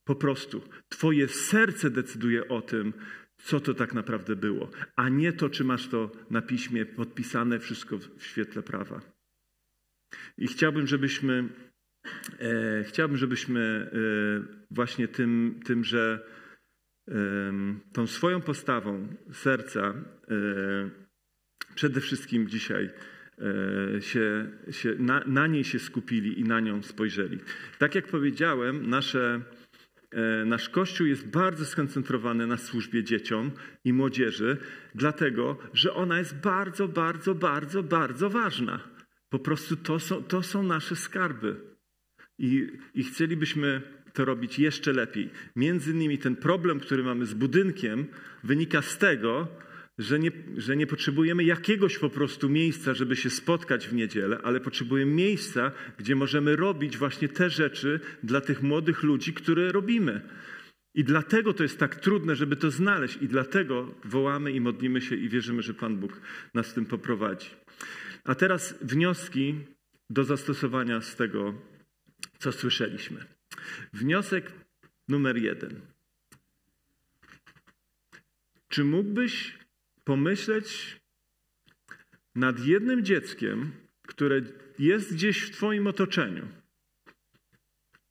Po 0.05 0.14
prostu 0.14 0.62
Twoje 0.88 1.28
serce 1.28 1.91
decyduje 1.91 2.49
o 2.49 2.62
tym, 2.62 2.93
co 3.43 3.61
to 3.61 3.74
tak 3.74 3.95
naprawdę 3.95 4.36
było, 4.36 4.70
a 4.97 5.09
nie 5.09 5.32
to, 5.32 5.51
czy 5.51 5.64
masz 5.64 5.88
to 5.88 6.11
na 6.30 6.43
piśmie 6.43 6.86
podpisane, 6.86 7.59
wszystko 7.59 7.99
w 7.99 8.24
świetle 8.24 8.62
prawa. 8.62 9.01
I 10.38 10.47
chciałbym, 10.47 10.86
żebyśmy, 10.86 11.49
chciałbym, 12.84 13.16
żebyśmy 13.16 13.90
e, 13.92 14.64
właśnie 14.70 15.09
tym, 15.09 15.61
tym 15.64 15.84
że 15.84 16.26
e, 17.09 17.14
tą 17.92 18.07
swoją 18.07 18.40
postawą 18.40 19.09
serca 19.32 19.80
e, 19.80 19.94
przede 21.74 22.01
wszystkim 22.01 22.48
dzisiaj 22.48 22.90
e, 23.96 24.03
się, 24.03 24.51
się 24.70 24.94
na, 24.98 25.24
na 25.26 25.46
niej 25.46 25.64
się 25.64 25.78
skupili 25.78 26.40
i 26.40 26.44
na 26.44 26.61
nią 26.61 26.82
spojrzeli. 26.82 27.38
Tak 27.78 27.94
jak 27.94 28.07
powiedziałem, 28.07 28.90
nasze 28.90 29.40
E, 30.11 30.44
nasz 30.44 30.68
Kościół 30.68 31.07
jest 31.07 31.26
bardzo 31.26 31.64
skoncentrowany 31.64 32.46
na 32.46 32.57
służbie 32.57 33.05
dzieciom 33.05 33.51
i 33.84 33.92
młodzieży, 33.92 34.57
dlatego 34.94 35.59
że 35.74 35.94
ona 35.94 36.18
jest 36.18 36.40
bardzo, 36.40 36.88
bardzo, 36.88 37.34
bardzo, 37.34 37.82
bardzo 37.82 38.30
ważna. 38.30 38.80
Po 39.28 39.38
prostu 39.38 39.76
to 39.76 39.98
są, 39.98 40.22
to 40.22 40.42
są 40.42 40.62
nasze 40.62 40.96
skarby. 40.96 41.69
I, 42.41 42.66
I 42.95 43.05
chcielibyśmy 43.05 43.82
to 44.12 44.24
robić 44.24 44.59
jeszcze 44.59 44.93
lepiej. 44.93 45.30
Między 45.57 45.91
innymi 45.91 46.18
ten 46.18 46.36
problem, 46.36 46.80
który 46.80 47.03
mamy 47.03 47.26
z 47.26 47.34
budynkiem, 47.34 48.07
wynika 48.45 48.82
z 48.82 48.99
tego, 48.99 49.49
że 49.99 50.18
nie, 50.18 50.30
że 50.57 50.76
nie 50.76 50.86
potrzebujemy 50.86 51.45
jakiegoś 51.45 51.99
po 51.99 52.11
prostu 52.11 52.49
miejsca, 52.49 52.95
żeby 52.95 53.16
się 53.16 53.30
spotkać 53.30 53.88
w 53.88 53.95
niedzielę, 53.95 54.38
ale 54.43 54.61
potrzebujemy 54.61 55.12
miejsca, 55.12 55.72
gdzie 55.99 56.14
możemy 56.14 56.57
robić 56.57 56.97
właśnie 56.97 57.28
te 57.28 57.51
rzeczy 57.51 58.01
dla 58.22 58.41
tych 58.41 58.62
młodych 58.62 59.03
ludzi, 59.03 59.32
które 59.32 59.72
robimy. 59.72 60.20
I 60.95 61.05
dlatego 61.05 61.53
to 61.53 61.62
jest 61.62 61.78
tak 61.78 61.97
trudne, 61.97 62.36
żeby 62.36 62.57
to 62.57 62.70
znaleźć, 62.70 63.18
i 63.20 63.28
dlatego 63.28 63.95
wołamy 64.05 64.53
i 64.53 64.61
modlimy 64.61 65.01
się 65.01 65.16
i 65.16 65.28
wierzymy, 65.28 65.62
że 65.62 65.74
Pan 65.74 65.97
Bóg 65.97 66.20
nas 66.55 66.70
w 66.70 66.74
tym 66.74 66.86
poprowadzi. 66.86 67.51
A 68.24 68.34
teraz 68.34 68.78
wnioski 68.82 69.55
do 70.11 70.24
zastosowania 70.24 71.01
z 71.01 71.16
tego, 71.16 71.55
co 72.41 72.53
słyszeliśmy. 72.53 73.24
Wniosek 73.93 74.53
numer 75.09 75.36
jeden. 75.36 75.80
Czy 78.68 78.84
mógłbyś 78.84 79.59
pomyśleć 80.05 81.01
nad 82.34 82.66
jednym 82.66 83.05
dzieckiem, 83.05 83.72
które 84.07 84.43
jest 84.78 85.14
gdzieś 85.14 85.43
w 85.43 85.51
Twoim 85.51 85.86
otoczeniu, 85.86 86.49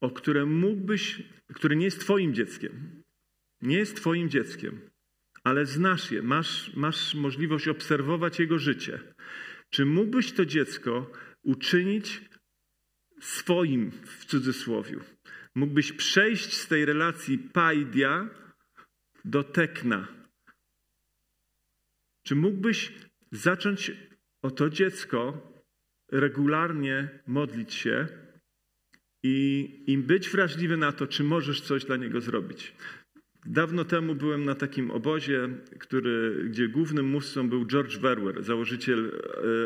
o 0.02 0.12
które 0.12 0.46
mógłbyś, 0.46 1.24
które 1.54 1.76
nie 1.76 1.86
jest 1.86 2.00
Twoim 2.00 2.34
dzieckiem, 2.34 3.04
nie 3.62 3.78
jest 3.78 3.96
Twoim 3.96 4.30
dzieckiem, 4.30 4.80
ale 5.44 5.66
znasz 5.66 6.12
je, 6.12 6.22
masz, 6.22 6.72
masz 6.76 7.16
możliwość 7.16 7.68
obserwować 7.68 8.40
jego 8.40 8.60
życie. 8.60 9.00
Czy 9.70 9.86
mógłbyś 9.86 10.32
to 10.32 10.46
dziecko 10.46 11.12
uczynić 11.42 12.29
swoim 13.22 13.92
w 13.92 14.26
cudzysłowie? 14.26 14.98
Mógłbyś 15.56 15.94
przejść 15.94 16.54
z 16.54 16.68
tej 16.68 16.86
relacji 16.86 17.38
paidia 17.38 18.30
do 19.26 19.44
tekna, 19.44 20.08
czy 22.24 22.36
mógłbyś 22.36 22.94
zacząć 23.32 23.92
o 24.42 24.52
to 24.52 24.70
dziecko 24.70 25.50
regularnie 26.12 27.20
modlić 27.28 27.74
się 27.74 28.08
i, 29.24 29.84
i 29.88 29.98
być 29.98 30.30
wrażliwy 30.30 30.78
na 30.78 30.92
to, 30.92 31.08
czy 31.08 31.24
możesz 31.24 31.62
coś 31.62 31.86
dla 31.86 31.98
niego 31.98 32.22
zrobić? 32.22 32.74
Dawno 33.52 33.86
temu 33.86 34.16
byłem 34.16 34.46
na 34.46 34.56
takim 34.56 34.92
obozie, 34.92 35.50
który, 35.80 36.44
gdzie 36.50 36.68
głównym 36.68 37.06
mówcą 37.06 37.50
był 37.50 37.66
George 37.66 37.98
Verwer, 37.98 38.44
założyciel 38.44 39.12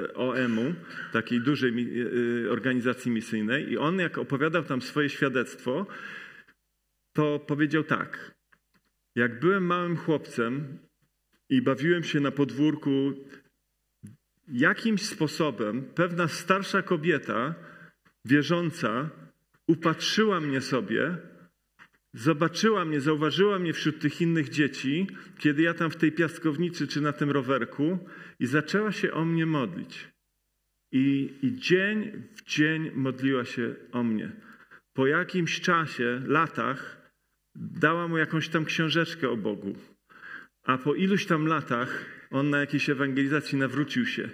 e, 0.09 0.13
OM-u, 0.13 0.73
takiej 1.11 1.41
dużej 1.41 1.73
e, 1.73 2.51
organizacji 2.51 3.11
misyjnej. 3.11 3.71
I 3.71 3.77
on, 3.77 3.99
jak 3.99 4.17
opowiadał 4.17 4.63
tam 4.63 4.81
swoje 4.81 5.09
świadectwo, 5.09 5.87
to 7.13 7.39
powiedział 7.39 7.83
tak. 7.83 8.35
Jak 9.15 9.39
byłem 9.39 9.65
małym 9.65 9.97
chłopcem, 9.97 10.79
i 11.49 11.61
bawiłem 11.61 12.03
się 12.03 12.19
na 12.19 12.31
podwórku. 12.31 13.13
Jakimś 14.47 15.01
sposobem 15.01 15.83
pewna 15.95 16.27
starsza 16.27 16.81
kobieta, 16.81 17.55
wierząca, 18.25 19.09
upatrzyła 19.67 20.39
mnie 20.39 20.61
sobie, 20.61 21.17
zobaczyła 22.13 22.85
mnie, 22.85 23.01
zauważyła 23.01 23.59
mnie 23.59 23.73
wśród 23.73 23.99
tych 23.99 24.21
innych 24.21 24.49
dzieci, 24.49 25.07
kiedy 25.37 25.61
ja 25.61 25.73
tam 25.73 25.91
w 25.91 25.95
tej 25.95 26.11
piaskownicy 26.11 26.87
czy 26.87 27.01
na 27.01 27.13
tym 27.13 27.31
rowerku 27.31 27.99
i 28.39 28.45
zaczęła 28.45 28.91
się 28.91 29.13
o 29.13 29.25
mnie 29.25 29.45
modlić. 29.45 30.07
I, 30.91 31.33
I 31.41 31.55
dzień 31.59 32.11
w 32.35 32.43
dzień 32.43 32.91
modliła 32.95 33.45
się 33.45 33.75
o 33.91 34.03
mnie. 34.03 34.31
Po 34.93 35.07
jakimś 35.07 35.61
czasie, 35.61 36.21
latach, 36.25 37.11
dała 37.55 38.07
mu 38.07 38.17
jakąś 38.17 38.49
tam 38.49 38.65
książeczkę 38.65 39.29
o 39.29 39.37
Bogu. 39.37 39.75
A 40.63 40.77
po 40.77 40.95
iluś 40.95 41.25
tam 41.25 41.47
latach 41.47 42.05
on 42.31 42.49
na 42.49 42.59
jakiejś 42.59 42.89
ewangelizacji 42.89 43.57
nawrócił 43.57 44.05
się. 44.05 44.29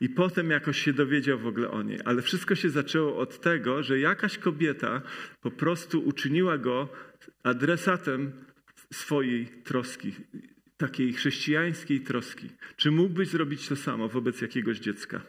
I 0.00 0.08
potem 0.08 0.50
jakoś 0.50 0.82
się 0.82 0.92
dowiedział 0.92 1.38
w 1.38 1.46
ogóle 1.46 1.70
o 1.70 1.82
niej. 1.82 1.98
Ale 2.04 2.22
wszystko 2.22 2.54
się 2.54 2.70
zaczęło 2.70 3.18
od 3.18 3.40
tego, 3.40 3.82
że 3.82 3.98
jakaś 3.98 4.38
kobieta 4.38 5.02
po 5.40 5.50
prostu 5.50 6.00
uczyniła 6.00 6.58
go 6.58 6.88
adresatem 7.42 8.32
swojej 8.92 9.46
troski, 9.46 10.12
takiej 10.76 11.12
chrześcijańskiej 11.12 12.00
troski. 12.00 12.48
Czy 12.76 12.90
mógłbyś 12.90 13.28
zrobić 13.28 13.68
to 13.68 13.76
samo 13.76 14.08
wobec 14.08 14.40
jakiegoś 14.40 14.78
dziecka? 14.78 15.22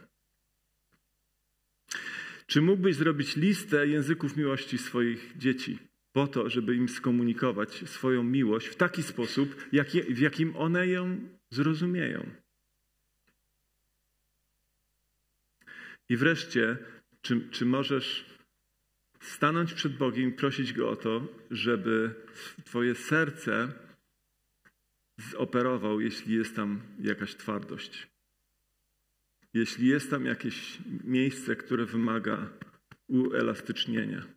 Czy 2.47 2.61
mógłbyś 2.61 2.95
zrobić 2.95 3.35
listę 3.35 3.87
języków 3.87 4.37
miłości 4.37 4.77
swoich 4.77 5.33
dzieci? 5.37 5.79
po 6.17 6.27
to, 6.27 6.49
żeby 6.49 6.75
im 6.75 6.89
skomunikować 6.89 7.89
swoją 7.89 8.23
miłość 8.23 8.67
w 8.67 8.75
taki 8.75 9.03
sposób, 9.03 9.55
w 10.09 10.19
jakim 10.19 10.55
one 10.55 10.87
ją 10.87 11.19
zrozumieją. 11.49 12.29
I 16.09 16.17
wreszcie, 16.17 16.77
czy, 17.21 17.49
czy 17.49 17.65
możesz 17.65 18.25
stanąć 19.19 19.73
przed 19.73 19.97
Bogiem 19.97 20.29
i 20.29 20.33
prosić 20.33 20.73
Go 20.73 20.89
o 20.89 20.95
to, 20.95 21.27
żeby 21.51 22.15
Twoje 22.65 22.95
serce 22.95 23.73
zoperował, 25.31 25.99
jeśli 25.99 26.35
jest 26.35 26.55
tam 26.55 26.81
jakaś 26.99 27.35
twardość. 27.35 28.07
Jeśli 29.53 29.87
jest 29.87 30.09
tam 30.09 30.25
jakieś 30.25 30.77
miejsce, 31.03 31.55
które 31.55 31.85
wymaga 31.85 32.49
uelastycznienia. 33.07 34.36